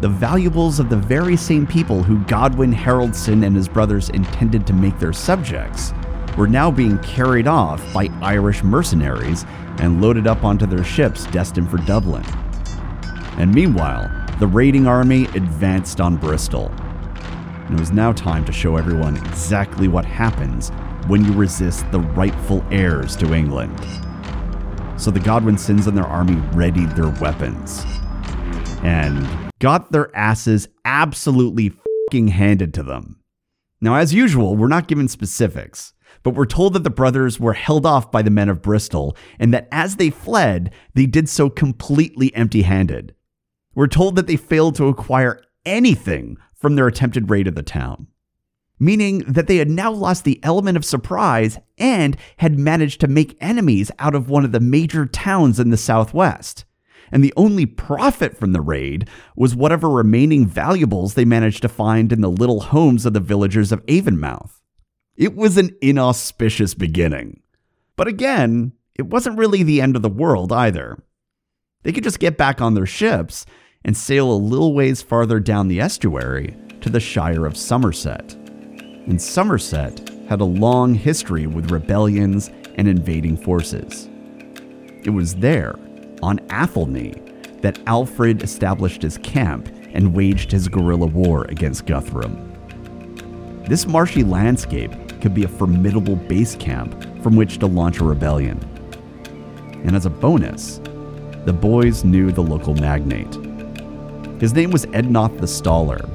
the 0.00 0.08
valuables 0.08 0.80
of 0.80 0.88
the 0.88 0.96
very 0.96 1.36
same 1.36 1.66
people 1.66 2.02
who 2.02 2.24
Godwin 2.24 2.72
Haroldson 2.72 3.44
and 3.44 3.54
his 3.54 3.68
brothers 3.68 4.08
intended 4.10 4.66
to 4.66 4.72
make 4.72 4.98
their 4.98 5.12
subjects 5.12 5.92
were 6.38 6.48
now 6.48 6.70
being 6.70 6.98
carried 7.00 7.46
off 7.46 7.82
by 7.92 8.08
Irish 8.22 8.62
mercenaries 8.62 9.44
and 9.78 10.00
loaded 10.00 10.26
up 10.26 10.42
onto 10.42 10.64
their 10.64 10.84
ships 10.84 11.26
destined 11.26 11.70
for 11.70 11.76
Dublin. 11.78 12.24
And 13.36 13.54
meanwhile, 13.54 14.10
the 14.38 14.46
raiding 14.46 14.86
army 14.86 15.24
advanced 15.34 16.00
on 16.00 16.16
Bristol. 16.16 16.72
It 17.70 17.78
was 17.78 17.92
now 17.92 18.12
time 18.12 18.44
to 18.46 18.52
show 18.52 18.76
everyone 18.76 19.18
exactly 19.18 19.86
what 19.86 20.06
happens 20.06 20.70
when 21.08 21.24
you 21.24 21.32
resist 21.32 21.84
the 21.92 22.00
rightful 22.00 22.64
heirs 22.70 23.16
to 23.16 23.34
England. 23.34 23.78
So 25.00 25.10
the 25.10 25.18
Godwinsons 25.18 25.86
and 25.86 25.96
their 25.96 26.06
army 26.06 26.36
readied 26.52 26.90
their 26.90 27.08
weapons 27.22 27.82
and 28.82 29.26
got 29.58 29.90
their 29.92 30.14
asses 30.14 30.68
absolutely 30.84 31.70
fucking 31.70 32.28
handed 32.28 32.74
to 32.74 32.82
them. 32.82 33.18
Now, 33.80 33.94
as 33.94 34.12
usual, 34.12 34.56
we're 34.56 34.68
not 34.68 34.88
given 34.88 35.08
specifics, 35.08 35.94
but 36.22 36.34
we're 36.34 36.44
told 36.44 36.74
that 36.74 36.84
the 36.84 36.90
brothers 36.90 37.40
were 37.40 37.54
held 37.54 37.86
off 37.86 38.12
by 38.12 38.20
the 38.20 38.30
men 38.30 38.50
of 38.50 38.60
Bristol 38.60 39.16
and 39.38 39.54
that 39.54 39.68
as 39.72 39.96
they 39.96 40.10
fled, 40.10 40.70
they 40.92 41.06
did 41.06 41.30
so 41.30 41.48
completely 41.48 42.34
empty 42.34 42.60
handed. 42.60 43.14
We're 43.74 43.86
told 43.86 44.16
that 44.16 44.26
they 44.26 44.36
failed 44.36 44.74
to 44.76 44.88
acquire 44.88 45.40
anything 45.64 46.36
from 46.54 46.76
their 46.76 46.86
attempted 46.86 47.30
raid 47.30 47.46
of 47.46 47.54
the 47.54 47.62
town, 47.62 48.08
meaning 48.80 49.18
that 49.28 49.46
they 49.46 49.58
had 49.58 49.70
now 49.70 49.92
lost 49.92 50.24
the 50.24 50.40
element 50.42 50.76
of 50.76 50.84
surprise 50.84 51.58
and 51.78 52.16
had 52.38 52.58
managed 52.58 53.00
to 53.02 53.06
make 53.06 53.36
enemies 53.40 53.92
out 53.98 54.14
of 54.14 54.28
one 54.28 54.44
of 54.44 54.52
the 54.52 54.58
major 54.58 55.06
towns 55.06 55.60
in 55.60 55.70
the 55.70 55.76
southwest. 55.76 56.64
And 57.12 57.22
the 57.22 57.34
only 57.36 57.66
profit 57.66 58.36
from 58.36 58.52
the 58.52 58.60
raid 58.60 59.08
was 59.36 59.54
whatever 59.54 59.90
remaining 59.90 60.46
valuables 60.46 61.14
they 61.14 61.24
managed 61.24 61.62
to 61.62 61.68
find 61.68 62.12
in 62.12 62.20
the 62.20 62.30
little 62.30 62.60
homes 62.60 63.04
of 63.04 63.12
the 63.12 63.20
villagers 63.20 63.70
of 63.70 63.84
Avonmouth. 63.86 64.60
It 65.16 65.36
was 65.36 65.58
an 65.58 65.76
inauspicious 65.82 66.72
beginning. 66.72 67.42
But 67.96 68.08
again, 68.08 68.72
it 68.94 69.06
wasn't 69.06 69.38
really 69.38 69.62
the 69.62 69.80
end 69.80 69.96
of 69.96 70.02
the 70.02 70.08
world 70.08 70.52
either. 70.52 71.02
They 71.82 71.92
could 71.92 72.04
just 72.04 72.20
get 72.20 72.38
back 72.38 72.60
on 72.60 72.74
their 72.74 72.86
ships 72.86 73.44
and 73.84 73.96
sail 73.96 74.30
a 74.30 74.34
little 74.34 74.72
ways 74.72 75.02
farther 75.02 75.40
down 75.40 75.68
the 75.68 75.80
estuary 75.80 76.56
to 76.80 76.88
the 76.88 77.00
Shire 77.00 77.44
of 77.44 77.56
Somerset. 77.56 78.39
And 79.10 79.20
Somerset 79.20 80.08
had 80.28 80.40
a 80.40 80.44
long 80.44 80.94
history 80.94 81.48
with 81.48 81.72
rebellions 81.72 82.48
and 82.76 82.86
invading 82.86 83.38
forces. 83.38 84.08
It 85.02 85.10
was 85.10 85.34
there, 85.34 85.76
on 86.22 86.38
Athelney, 86.48 87.14
that 87.60 87.80
Alfred 87.88 88.44
established 88.44 89.02
his 89.02 89.18
camp 89.18 89.68
and 89.94 90.14
waged 90.14 90.52
his 90.52 90.68
guerrilla 90.68 91.08
war 91.08 91.44
against 91.48 91.86
Guthrum. 91.86 92.36
This 93.66 93.84
marshy 93.84 94.22
landscape 94.22 94.92
could 95.20 95.34
be 95.34 95.42
a 95.42 95.48
formidable 95.48 96.14
base 96.14 96.54
camp 96.54 96.94
from 97.20 97.34
which 97.34 97.58
to 97.58 97.66
launch 97.66 97.98
a 97.98 98.04
rebellion. 98.04 98.60
And 99.84 99.96
as 99.96 100.06
a 100.06 100.10
bonus, 100.10 100.78
the 101.46 101.52
boys 101.52 102.04
knew 102.04 102.30
the 102.30 102.44
local 102.44 102.74
magnate. 102.74 103.34
His 104.40 104.54
name 104.54 104.70
was 104.70 104.86
Eadnoth 104.86 105.40
the 105.40 105.46
Staller, 105.46 106.08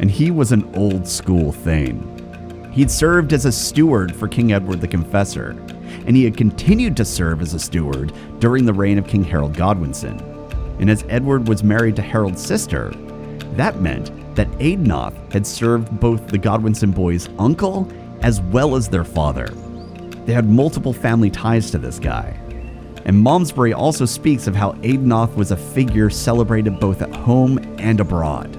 and 0.00 0.10
he 0.10 0.32
was 0.32 0.50
an 0.50 0.68
old 0.74 1.06
school 1.06 1.52
Thane. 1.52 2.11
He'd 2.72 2.90
served 2.90 3.34
as 3.34 3.44
a 3.44 3.52
steward 3.52 4.16
for 4.16 4.28
King 4.28 4.52
Edward 4.52 4.80
the 4.80 4.88
Confessor, 4.88 5.50
and 6.06 6.16
he 6.16 6.24
had 6.24 6.36
continued 6.36 6.96
to 6.96 7.04
serve 7.04 7.42
as 7.42 7.52
a 7.52 7.58
steward 7.58 8.12
during 8.38 8.64
the 8.64 8.72
reign 8.72 8.96
of 8.96 9.06
King 9.06 9.22
Harold 9.22 9.54
Godwinson. 9.54 10.18
And 10.80 10.90
as 10.90 11.04
Edward 11.10 11.48
was 11.48 11.62
married 11.62 11.96
to 11.96 12.02
Harold's 12.02 12.44
sister, 12.44 12.90
that 13.56 13.80
meant 13.80 14.10
that 14.36 14.50
Eadnoth 14.52 15.32
had 15.32 15.46
served 15.46 16.00
both 16.00 16.26
the 16.28 16.38
Godwinson 16.38 16.92
boys' 16.92 17.28
uncle 17.38 17.86
as 18.22 18.40
well 18.40 18.74
as 18.74 18.88
their 18.88 19.04
father. 19.04 19.48
They 20.24 20.32
had 20.32 20.48
multiple 20.48 20.94
family 20.94 21.28
ties 21.28 21.70
to 21.72 21.78
this 21.78 21.98
guy. 21.98 22.38
And 23.04 23.22
Malmesbury 23.22 23.74
also 23.74 24.06
speaks 24.06 24.46
of 24.46 24.56
how 24.56 24.72
Eadnoth 24.82 25.34
was 25.34 25.50
a 25.50 25.56
figure 25.56 26.08
celebrated 26.08 26.80
both 26.80 27.02
at 27.02 27.14
home 27.14 27.58
and 27.78 28.00
abroad. 28.00 28.54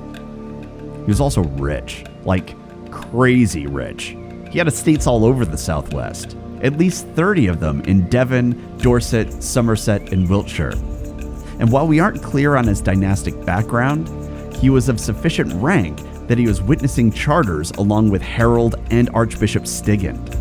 He 0.98 1.08
was 1.08 1.22
also 1.22 1.42
rich, 1.42 2.04
like 2.26 2.56
crazy 2.94 3.66
rich. 3.66 4.16
He 4.52 4.60
had 4.60 4.68
estates 4.68 5.08
all 5.08 5.26
over 5.26 5.46
the 5.46 5.58
Southwest, 5.58 6.38
at 6.62 6.78
least 6.78 7.08
30 7.08 7.48
of 7.48 7.60
them 7.60 7.82
in 7.82 8.08
Devon, 8.08 8.78
Dorset, 8.78 9.42
Somerset, 9.42 10.14
and 10.14 10.30
Wiltshire. 10.30 10.74
And 11.60 11.72
while 11.72 11.88
we 11.88 12.00
aren't 12.00 12.22
clear 12.22 12.56
on 12.56 12.68
his 12.68 12.82
dynastic 12.82 13.44
background, 13.46 14.08
he 14.56 14.70
was 14.70 14.90
of 14.90 15.00
sufficient 15.00 15.52
rank 15.56 16.00
that 16.28 16.38
he 16.38 16.48
was 16.48 16.62
witnessing 16.62 17.12
charters 17.12 17.72
along 17.72 18.10
with 18.10 18.22
Harold 18.22 18.76
and 18.92 19.10
Archbishop 19.10 19.64
Stigand. 19.64 20.36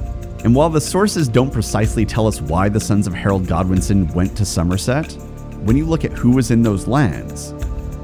And 0.44 0.54
while 0.54 0.70
the 0.70 0.80
sources 0.80 1.28
don't 1.28 1.52
precisely 1.52 2.04
tell 2.04 2.26
us 2.26 2.40
why 2.40 2.68
the 2.68 2.80
sons 2.80 3.06
of 3.06 3.14
Harold 3.14 3.46
Godwinson 3.46 4.08
went 4.08 4.36
to 4.36 4.44
Somerset, 4.44 5.12
when 5.64 5.76
you 5.76 5.86
look 5.86 6.04
at 6.04 6.12
who 6.12 6.32
was 6.32 6.50
in 6.50 6.62
those 6.62 6.86
lands, 6.86 7.54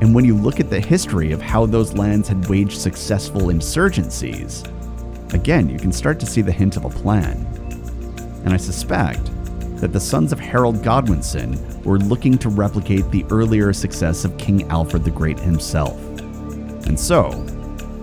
and 0.01 0.15
when 0.15 0.25
you 0.25 0.37
look 0.37 0.61
at 0.61 0.71
the 0.71 0.81
history 0.81 1.33
of 1.33 1.43
how 1.43 1.67
those 1.67 1.95
lands 1.95 2.29
had 2.29 2.49
waged 2.49 2.79
successful 2.79 3.43
insurgencies, 3.43 4.65
again, 5.35 5.69
you 5.69 5.79
can 5.79 5.93
start 5.93 6.21
to 6.21 6.27
see 6.27 6.43
the 6.43 6.53
hint 6.53 6.77
of 6.77 6.85
a 6.85 6.91
plan. 6.91 7.37
And 8.45 8.53
I 8.53 8.57
suspect 8.57 9.25
that 9.81 9.93
the 9.93 10.01
sons 10.01 10.33
of 10.33 10.41
Harold 10.41 10.83
Godwinson 10.83 11.83
were 11.83 11.99
looking 11.99 12.39
to 12.39 12.49
replicate 12.49 13.11
the 13.11 13.25
earlier 13.31 13.73
success 13.73 14.25
of 14.25 14.37
King 14.39 14.69
Alfred 14.71 15.05
the 15.05 15.11
Great 15.11 15.39
himself. 15.39 15.99
And 16.87 16.99
so, 16.99 17.31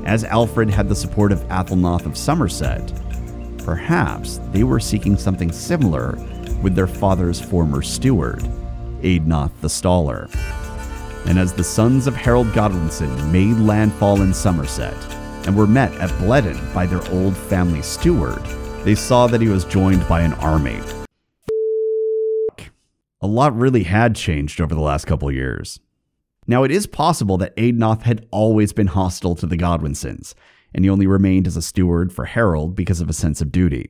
as 0.06 0.24
Alfred 0.24 0.70
had 0.70 0.90
the 0.90 0.96
support 0.96 1.32
of 1.32 1.40
Athelnoth 1.50 2.06
of 2.06 2.18
Somerset, 2.18 2.92
Perhaps 3.66 4.40
they 4.52 4.64
were 4.64 4.80
seeking 4.80 5.18
something 5.18 5.52
similar 5.52 6.16
with 6.62 6.76
their 6.76 6.86
father's 6.86 7.42
former 7.42 7.82
steward, 7.82 8.44
Eadnoth 9.02 9.50
the 9.62 9.68
Staller. 9.68 10.30
And 11.28 11.40
as 11.40 11.54
the 11.54 11.64
sons 11.64 12.08
of 12.08 12.16
Harold 12.16 12.52
Godwinson 12.54 13.32
made 13.32 13.58
landfall 13.58 14.22
in 14.22 14.34
Somerset 14.34 14.96
and 15.46 15.56
were 15.56 15.68
met 15.68 15.94
at 15.96 16.10
Bleadon 16.20 16.74
by 16.74 16.86
their 16.86 17.06
old 17.12 17.36
family 17.36 17.82
steward, 17.82 18.44
they 18.84 18.96
saw 18.96 19.28
that 19.28 19.42
he 19.42 19.48
was 19.48 19.66
joined 19.66 20.08
by 20.08 20.22
an 20.22 20.34
army. 20.34 20.80
A 23.22 23.28
lot 23.28 23.56
really 23.56 23.84
had 23.84 24.16
changed 24.16 24.62
over 24.62 24.76
the 24.76 24.82
last 24.82 25.06
couple 25.06 25.32
years. 25.32 25.80
Now, 26.48 26.64
it 26.64 26.72
is 26.72 26.86
possible 26.86 27.38
that 27.38 27.56
Eadnoth 27.56 28.04
had 28.04 28.28
always 28.30 28.72
been 28.72 28.88
hostile 28.88 29.36
to 29.36 29.48
the 29.48 29.58
Godwinsons, 29.58 30.36
and 30.74 30.86
he 30.86 30.90
only 30.90 31.08
remained 31.08 31.48
as 31.48 31.58
a 31.58 31.62
steward 31.62 32.14
for 32.14 32.26
Harold 32.26 32.76
because 32.76 33.02
of 33.02 33.10
a 33.10 33.14
sense 33.14 33.42
of 33.42 33.52
duty. 33.52 33.90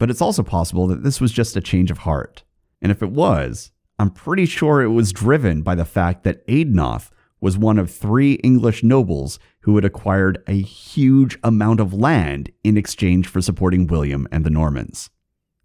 But 0.00 0.10
it's 0.10 0.20
also 0.20 0.42
possible 0.42 0.88
that 0.88 1.04
this 1.04 1.20
was 1.20 1.30
just 1.30 1.56
a 1.56 1.60
change 1.60 1.92
of 1.92 1.98
heart. 1.98 2.42
And 2.80 2.90
if 2.90 3.02
it 3.02 3.12
was, 3.12 3.70
I'm 3.98 4.10
pretty 4.10 4.46
sure 4.46 4.82
it 4.82 4.88
was 4.88 5.12
driven 5.12 5.62
by 5.62 5.74
the 5.74 5.84
fact 5.84 6.24
that 6.24 6.46
Eadnoth 6.46 7.10
was 7.40 7.58
one 7.58 7.78
of 7.78 7.90
three 7.90 8.34
English 8.34 8.82
nobles 8.82 9.38
who 9.60 9.74
had 9.74 9.84
acquired 9.84 10.42
a 10.46 10.60
huge 10.60 11.38
amount 11.42 11.80
of 11.80 11.92
land 11.92 12.50
in 12.62 12.76
exchange 12.76 13.26
for 13.26 13.40
supporting 13.40 13.86
William 13.86 14.28
and 14.30 14.44
the 14.44 14.50
Normans. 14.50 15.10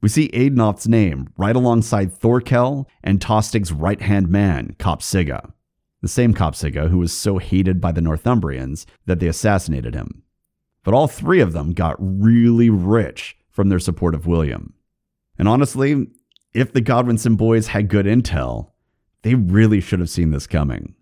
We 0.02 0.10
see 0.10 0.30
Eadnoth's 0.30 0.88
name 0.88 1.28
right 1.38 1.56
alongside 1.56 2.13
Thorkel 2.13 2.88
and 3.04 3.20
Tostig's 3.20 3.72
right 3.72 4.02
hand 4.02 4.30
man, 4.30 4.76
Copsiga, 4.80 5.54
the 6.02 6.08
same 6.08 6.34
Copsiga 6.34 6.90
who 6.90 7.00
was 7.00 7.13
so 7.13 7.38
hated 7.38 7.82
by 7.82 7.92
the 7.92 8.02
Northumbrians 8.02 8.86
that 9.06 9.20
they 9.20 9.28
assassinated 9.28 9.96
him. 9.96 10.24
But 10.84 10.94
all 10.94 11.08
three 11.08 11.42
of 11.42 11.54
them 11.54 11.74
got 11.74 11.96
really 12.00 12.70
rich 12.70 13.38
from 13.50 13.70
their 13.70 13.80
support 13.80 14.13
of 14.16 14.28
William. 14.28 14.74
And 15.40 15.48
honestly, 15.48 16.08
if 16.58 16.74
the 16.74 16.82
Godwinson 16.82 17.38
boys 17.38 17.67
had 17.67 17.88
good 17.88 18.08
intel, 18.08 18.72
they 19.22 19.36
really 19.36 19.80
should 19.80 20.00
have 20.00 20.10
seen 20.10 20.32
this 20.32 20.48
coming. 20.48 20.96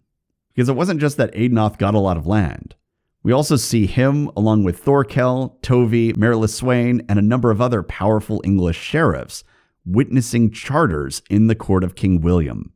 Because 0.54 0.68
it 0.68 0.76
wasn't 0.76 1.00
just 1.00 1.16
that 1.16 1.34
Eadnoth 1.34 1.78
got 1.78 1.96
a 1.96 2.00
lot 2.00 2.18
of 2.18 2.28
land. 2.28 2.76
We 3.24 3.32
also 3.32 3.56
see 3.56 3.86
him, 3.86 4.30
along 4.36 4.66
with 4.66 4.80
Thorkel, 4.80 5.58
Tovi, 5.62 6.14
Marilys 6.18 6.54
Swain, 6.54 7.06
and 7.08 7.18
a 7.18 7.22
number 7.22 7.52
of 7.52 7.62
other 7.62 7.84
powerful 7.84 8.42
English 8.44 8.78
sheriffs, 8.78 9.46
witnessing 9.86 10.52
charters 10.52 11.22
in 11.30 11.48
the 11.48 11.56
court 11.56 11.86
of 11.86 11.96
King 11.96 12.20
William. 12.20 12.74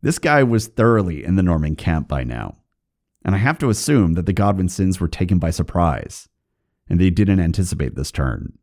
This 0.00 0.18
guy 0.18 0.42
was 0.42 0.68
thoroughly 0.68 1.22
in 1.22 1.36
the 1.36 1.42
Norman 1.42 1.76
camp 1.76 2.08
by 2.08 2.24
now. 2.24 2.56
And 3.26 3.34
I 3.34 3.38
have 3.38 3.58
to 3.58 3.68
assume 3.68 4.14
that 4.14 4.24
the 4.24 4.32
Godwinsons 4.32 5.00
were 5.00 5.06
taken 5.06 5.38
by 5.38 5.50
surprise 5.50 6.30
and 6.88 6.98
they 6.98 7.10
didn't 7.10 7.40
anticipate 7.40 7.94
this 7.94 8.10
turn. 8.10 8.58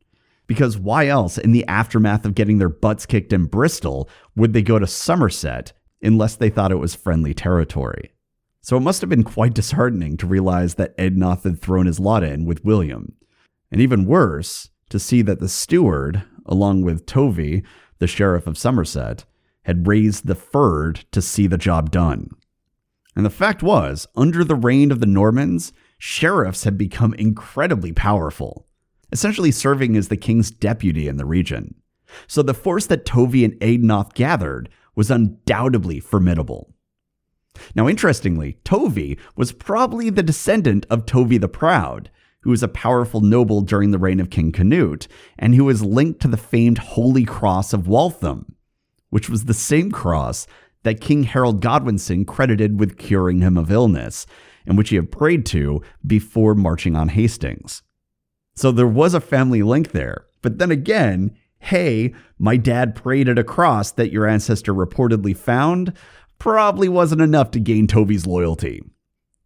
Because 0.50 0.80
why 0.80 1.06
else, 1.06 1.38
in 1.38 1.52
the 1.52 1.66
aftermath 1.68 2.26
of 2.26 2.34
getting 2.34 2.58
their 2.58 2.70
butts 2.70 3.06
kicked 3.06 3.32
in 3.34 3.46
Bristol, 3.46 4.10
would 4.36 4.54
they 4.54 4.64
go 4.64 4.80
to 4.80 4.88
Somerset 4.88 5.74
unless 6.02 6.36
they 6.36 6.50
thought 6.50 6.72
it 6.72 6.80
was 6.80 6.96
friendly 6.96 7.36
territory? 7.36 8.14
So 8.62 8.76
it 8.76 8.80
must 8.80 9.02
have 9.02 9.12
been 9.12 9.24
quite 9.24 9.54
disheartening 9.54 10.18
to 10.18 10.26
realize 10.26 10.74
that 10.74 10.98
Eadnoth 10.98 11.44
had 11.44 11.62
thrown 11.62 11.86
his 11.86 12.00
lot 12.00 12.24
in 12.24 12.46
with 12.46 12.66
William. 12.66 13.14
And 13.72 13.80
even 13.80 14.08
worse, 14.08 14.70
to 14.90 14.98
see 14.98 15.22
that 15.22 15.40
the 15.40 15.48
steward, 15.48 16.24
along 16.48 16.82
with 16.82 17.06
Tovi, 17.06 17.64
the 18.00 18.08
sheriff 18.08 18.48
of 18.48 18.58
Somerset, 18.58 19.26
had 19.66 19.86
raised 19.86 20.26
the 20.26 20.36
fyrd 20.36 21.04
to 21.12 21.22
see 21.22 21.46
the 21.46 21.60
job 21.60 21.92
done. 21.92 22.28
And 23.16 23.24
the 23.24 23.30
fact 23.30 23.62
was, 23.62 24.08
under 24.16 24.44
the 24.44 24.56
reign 24.56 24.92
of 24.92 25.00
the 25.00 25.06
Normans, 25.06 25.74
sheriffs 26.00 26.64
had 26.64 26.76
become 26.76 27.14
incredibly 27.14 27.92
powerful, 27.92 28.66
essentially 29.12 29.52
serving 29.52 29.96
as 29.96 30.08
the 30.08 30.18
king's 30.18 30.52
deputy 30.52 31.08
in 31.08 31.18
the 31.18 31.26
region. 31.26 31.76
So 32.28 32.42
the 32.42 32.54
force 32.54 32.86
that 32.88 33.06
Tovi 33.06 33.44
and 33.44 33.54
Eadnoth 33.60 34.14
gathered 34.14 34.70
was 34.96 35.12
undoubtedly 35.12 36.00
formidable. 36.00 36.74
Now, 37.76 37.88
interestingly, 37.88 38.58
Tovi 38.64 39.18
was 39.36 39.52
probably 39.52 40.10
the 40.10 40.24
descendant 40.24 40.86
of 40.90 41.06
Tovi 41.06 41.40
the 41.40 41.48
Proud, 41.48 42.10
who 42.42 42.52
was 42.52 42.64
a 42.64 42.68
powerful 42.68 43.22
noble 43.22 43.62
during 43.62 43.92
the 43.92 43.98
reign 43.98 44.20
of 44.20 44.30
King 44.30 44.52
Canute, 44.52 45.08
and 45.38 45.56
who 45.56 45.66
was 45.66 45.84
linked 45.84 46.22
to 46.22 46.28
the 46.28 46.38
famed 46.38 46.78
Holy 46.78 47.26
Cross 47.26 47.74
of 47.74 47.88
Waltham, 47.88 48.56
which 49.10 49.30
was 49.30 49.46
the 49.46 49.54
same 49.54 49.92
cross 49.92 50.48
that 50.84 51.02
King 51.02 51.24
Harold 51.24 51.62
Godwinson 51.62 52.26
credited 52.26 52.80
with 52.80 52.98
curing 52.98 53.42
him 53.42 53.58
of 53.58 53.72
illness, 53.72 54.26
and 54.66 54.78
which 54.78 54.90
he 54.90 54.96
had 54.96 55.12
prayed 55.12 55.46
to 55.48 55.82
before 56.06 56.56
marching 56.56 56.96
on 56.96 57.10
Hastings. 57.10 57.84
So 58.60 58.74
there 58.74 58.86
was 58.86 59.14
a 59.14 59.22
family 59.22 59.64
link 59.64 59.94
there. 59.94 60.26
But 60.42 60.58
then 60.58 60.70
again, 60.70 61.34
hey, 61.60 62.14
my 62.38 62.58
dad 62.58 62.94
prayed 62.94 63.30
at 63.30 63.40
a 63.40 63.44
cross 63.46 63.92
that 63.92 64.12
your 64.12 64.28
ancestor 64.28 64.74
reportedly 64.74 65.34
found, 65.34 65.94
probably 66.40 66.90
wasn't 66.90 67.22
enough 67.22 67.52
to 67.52 67.60
gain 67.62 67.88
Tovi's 67.88 68.28
loyalty, 68.28 68.84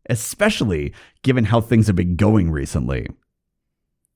especially 0.09 0.95
given 1.21 1.45
how 1.45 1.61
things 1.61 1.85
have 1.85 1.95
been 1.95 2.15
going 2.15 2.49
recently. 2.49 3.05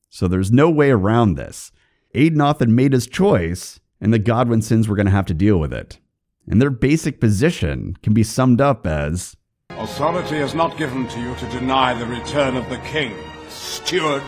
So 0.10 0.28
there's 0.28 0.52
no 0.52 0.68
way 0.68 0.90
around 0.90 1.36
this. 1.36 1.72
Eadnoth 2.16 2.60
had 2.60 2.70
made 2.70 2.94
his 2.94 3.06
choice, 3.06 3.80
and 4.02 4.12
the 4.12 4.20
Godwinsons 4.20 4.88
were 4.88 4.96
going 4.96 5.06
to 5.06 5.12
have 5.12 5.28
to 5.28 5.36
deal 5.36 5.60
with 5.60 5.74
it. 5.74 6.00
And 6.48 6.60
their 6.60 6.72
basic 6.72 7.20
position 7.20 7.96
can 8.02 8.16
be 8.16 8.24
summed 8.24 8.62
up 8.62 8.88
as 8.88 9.38
Authority 9.70 10.38
is 10.38 10.56
not 10.56 10.76
given 10.76 11.08
to 11.08 11.20
you 11.20 11.36
to 11.36 11.50
deny 11.50 11.94
the 11.94 12.08
return 12.08 12.58
of 12.58 12.68
the 12.72 12.80
king, 12.80 13.14
steward. 13.48 14.24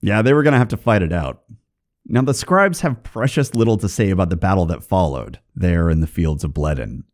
Yeah, 0.00 0.22
they 0.22 0.32
were 0.32 0.42
going 0.42 0.52
to 0.52 0.58
have 0.58 0.68
to 0.68 0.76
fight 0.76 1.02
it 1.02 1.12
out. 1.12 1.42
Now, 2.06 2.22
the 2.22 2.34
scribes 2.34 2.80
have 2.80 3.02
precious 3.02 3.54
little 3.54 3.76
to 3.78 3.88
say 3.88 4.10
about 4.10 4.30
the 4.30 4.36
battle 4.36 4.64
that 4.66 4.84
followed 4.84 5.40
there 5.54 5.90
in 5.90 6.00
the 6.00 6.06
fields 6.06 6.42
of 6.42 6.54
Bleadon, 6.54 7.04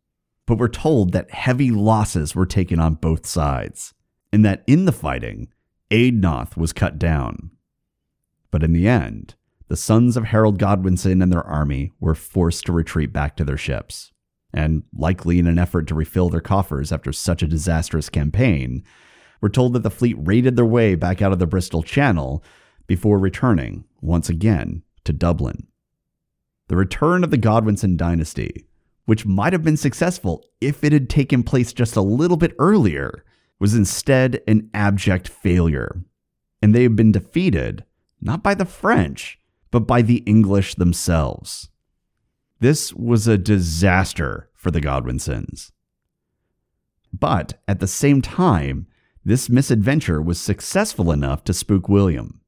but 0.45 0.57
we're 0.57 0.67
told 0.69 1.11
that 1.11 1.31
heavy 1.31 1.71
losses 1.71 2.33
were 2.33 2.45
taken 2.45 2.79
on 2.79 2.93
both 2.95 3.25
sides, 3.25 3.93
and 4.31 4.45
that 4.45 4.63
in 4.67 4.85
the 4.85 4.91
fighting, 4.91 5.49
Eadnoth 5.91 6.55
was 6.55 6.71
cut 6.71 6.97
down. 6.97 7.51
But 8.51 8.63
in 8.63 8.71
the 8.71 8.87
end, 8.87 9.35
the 9.67 9.75
sons 9.75 10.15
of 10.15 10.25
Harold 10.25 10.59
Godwinson 10.59 11.21
and 11.21 11.31
their 11.31 11.43
army 11.43 11.91
were 11.99 12.15
forced 12.15 12.65
to 12.65 12.71
retreat 12.71 13.11
back 13.11 13.35
to 13.37 13.43
their 13.43 13.57
ships. 13.57 14.11
And 14.53 14.83
likely 14.95 15.39
in 15.39 15.47
an 15.47 15.59
effort 15.59 15.87
to 15.87 15.95
refill 15.95 16.29
their 16.29 16.39
coffers 16.39 16.91
after 16.91 17.11
such 17.11 17.43
a 17.43 17.47
disastrous 17.47 18.09
campaign, 18.09 18.83
we're 19.41 19.49
told 19.49 19.73
that 19.73 19.83
the 19.83 19.89
fleet 19.89 20.15
raided 20.17 20.55
their 20.55 20.65
way 20.65 20.95
back 20.95 21.21
out 21.21 21.33
of 21.33 21.39
the 21.39 21.47
Bristol 21.47 21.83
Channel 21.83 22.41
before 22.87 23.19
returning, 23.19 23.85
once 24.01 24.29
again, 24.29 24.83
to 25.03 25.13
Dublin. 25.13 25.67
The 26.67 26.75
return 26.75 27.23
of 27.23 27.31
the 27.31 27.37
Godwinson 27.37 27.95
dynasty, 27.95 28.67
which 29.05 29.25
might 29.25 29.53
have 29.53 29.63
been 29.63 29.77
successful 29.77 30.43
if 30.59 30.83
it 30.83 30.91
had 30.91 31.09
taken 31.09 31.43
place 31.43 31.73
just 31.73 31.95
a 31.95 32.01
little 32.01 32.37
bit 32.37 32.55
earlier, 32.57 33.23
was 33.59 33.75
instead 33.75 34.41
an 34.47 34.69
abject 34.73 35.27
failure. 35.27 36.03
And 36.61 36.73
they 36.73 36.83
have 36.83 36.95
been 36.95 37.11
defeated, 37.11 37.85
not 38.19 38.41
by 38.41 38.55
the 38.55 38.65
French, 38.65 39.39
but 39.69 39.81
by 39.81 40.01
the 40.01 40.17
English 40.25 40.75
themselves. 40.75 41.69
This 42.59 42.93
was 42.93 43.27
a 43.27 43.37
disaster 43.37 44.49
for 44.55 44.71
the 44.71 44.81
Godwinsons. 44.81 45.71
But 47.13 47.61
at 47.67 47.79
the 47.79 47.87
same 47.87 48.21
time, 48.21 48.87
this 49.23 49.49
misadventure 49.49 50.21
was 50.21 50.39
successful 50.39 51.11
enough 51.11 51.43
to 51.45 51.53
spook 51.53 51.87
William 51.87 52.41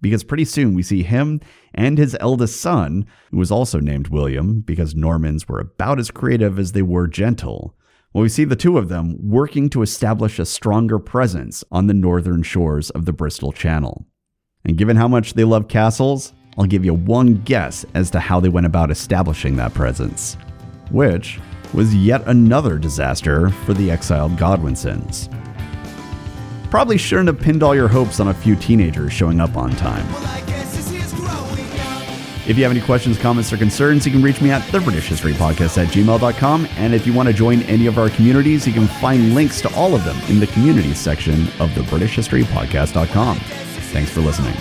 because 0.00 0.24
pretty 0.24 0.44
soon 0.44 0.74
we 0.74 0.82
see 0.82 1.02
him 1.02 1.40
and 1.74 1.98
his 1.98 2.16
eldest 2.20 2.60
son, 2.60 3.06
who 3.30 3.38
was 3.38 3.50
also 3.50 3.80
named 3.80 4.08
William 4.08 4.60
because 4.60 4.94
Normans 4.94 5.48
were 5.48 5.60
about 5.60 5.98
as 5.98 6.10
creative 6.10 6.58
as 6.58 6.72
they 6.72 6.82
were 6.82 7.06
gentle. 7.06 7.74
Well, 8.12 8.22
we 8.22 8.28
see 8.28 8.44
the 8.44 8.56
two 8.56 8.78
of 8.78 8.88
them 8.88 9.16
working 9.20 9.68
to 9.70 9.82
establish 9.82 10.38
a 10.38 10.46
stronger 10.46 10.98
presence 10.98 11.62
on 11.70 11.86
the 11.86 11.94
northern 11.94 12.42
shores 12.42 12.90
of 12.90 13.04
the 13.04 13.12
Bristol 13.12 13.52
Channel. 13.52 14.06
And 14.64 14.78
given 14.78 14.96
how 14.96 15.08
much 15.08 15.34
they 15.34 15.44
love 15.44 15.68
castles, 15.68 16.32
I'll 16.58 16.66
give 16.66 16.84
you 16.84 16.94
one 16.94 17.34
guess 17.42 17.84
as 17.94 18.10
to 18.10 18.20
how 18.20 18.40
they 18.40 18.48
went 18.48 18.66
about 18.66 18.90
establishing 18.90 19.56
that 19.56 19.74
presence, 19.74 20.34
which 20.90 21.38
was 21.74 21.94
yet 21.94 22.26
another 22.26 22.78
disaster 22.78 23.50
for 23.50 23.74
the 23.74 23.90
exiled 23.90 24.32
Godwinsons. 24.32 25.30
Probably 26.70 26.98
shouldn't 26.98 27.28
have 27.28 27.40
pinned 27.40 27.62
all 27.62 27.74
your 27.74 27.88
hopes 27.88 28.20
on 28.20 28.28
a 28.28 28.34
few 28.34 28.56
teenagers 28.56 29.12
showing 29.12 29.40
up 29.40 29.56
on 29.56 29.70
time. 29.72 30.06
If 32.46 32.56
you 32.56 32.62
have 32.62 32.70
any 32.70 32.80
questions, 32.80 33.18
comments, 33.18 33.52
or 33.52 33.56
concerns, 33.56 34.06
you 34.06 34.12
can 34.12 34.22
reach 34.22 34.40
me 34.40 34.52
at 34.52 34.62
the 34.70 34.80
British 34.80 35.08
History 35.08 35.32
Podcast 35.32 35.82
at 35.82 35.88
gmail.com. 35.92 36.68
And 36.76 36.94
if 36.94 37.04
you 37.04 37.12
want 37.12 37.28
to 37.28 37.34
join 37.34 37.62
any 37.62 37.86
of 37.86 37.98
our 37.98 38.08
communities, 38.08 38.66
you 38.68 38.72
can 38.72 38.86
find 38.86 39.34
links 39.34 39.60
to 39.62 39.74
all 39.74 39.96
of 39.96 40.04
them 40.04 40.16
in 40.28 40.38
the 40.38 40.46
communities 40.48 40.98
section 40.98 41.48
of 41.58 41.74
the 41.74 41.82
British 41.84 42.14
History 42.14 42.44
Podcast.com. 42.44 43.38
Thanks 43.38 44.10
for 44.12 44.20
listening. 44.20 44.54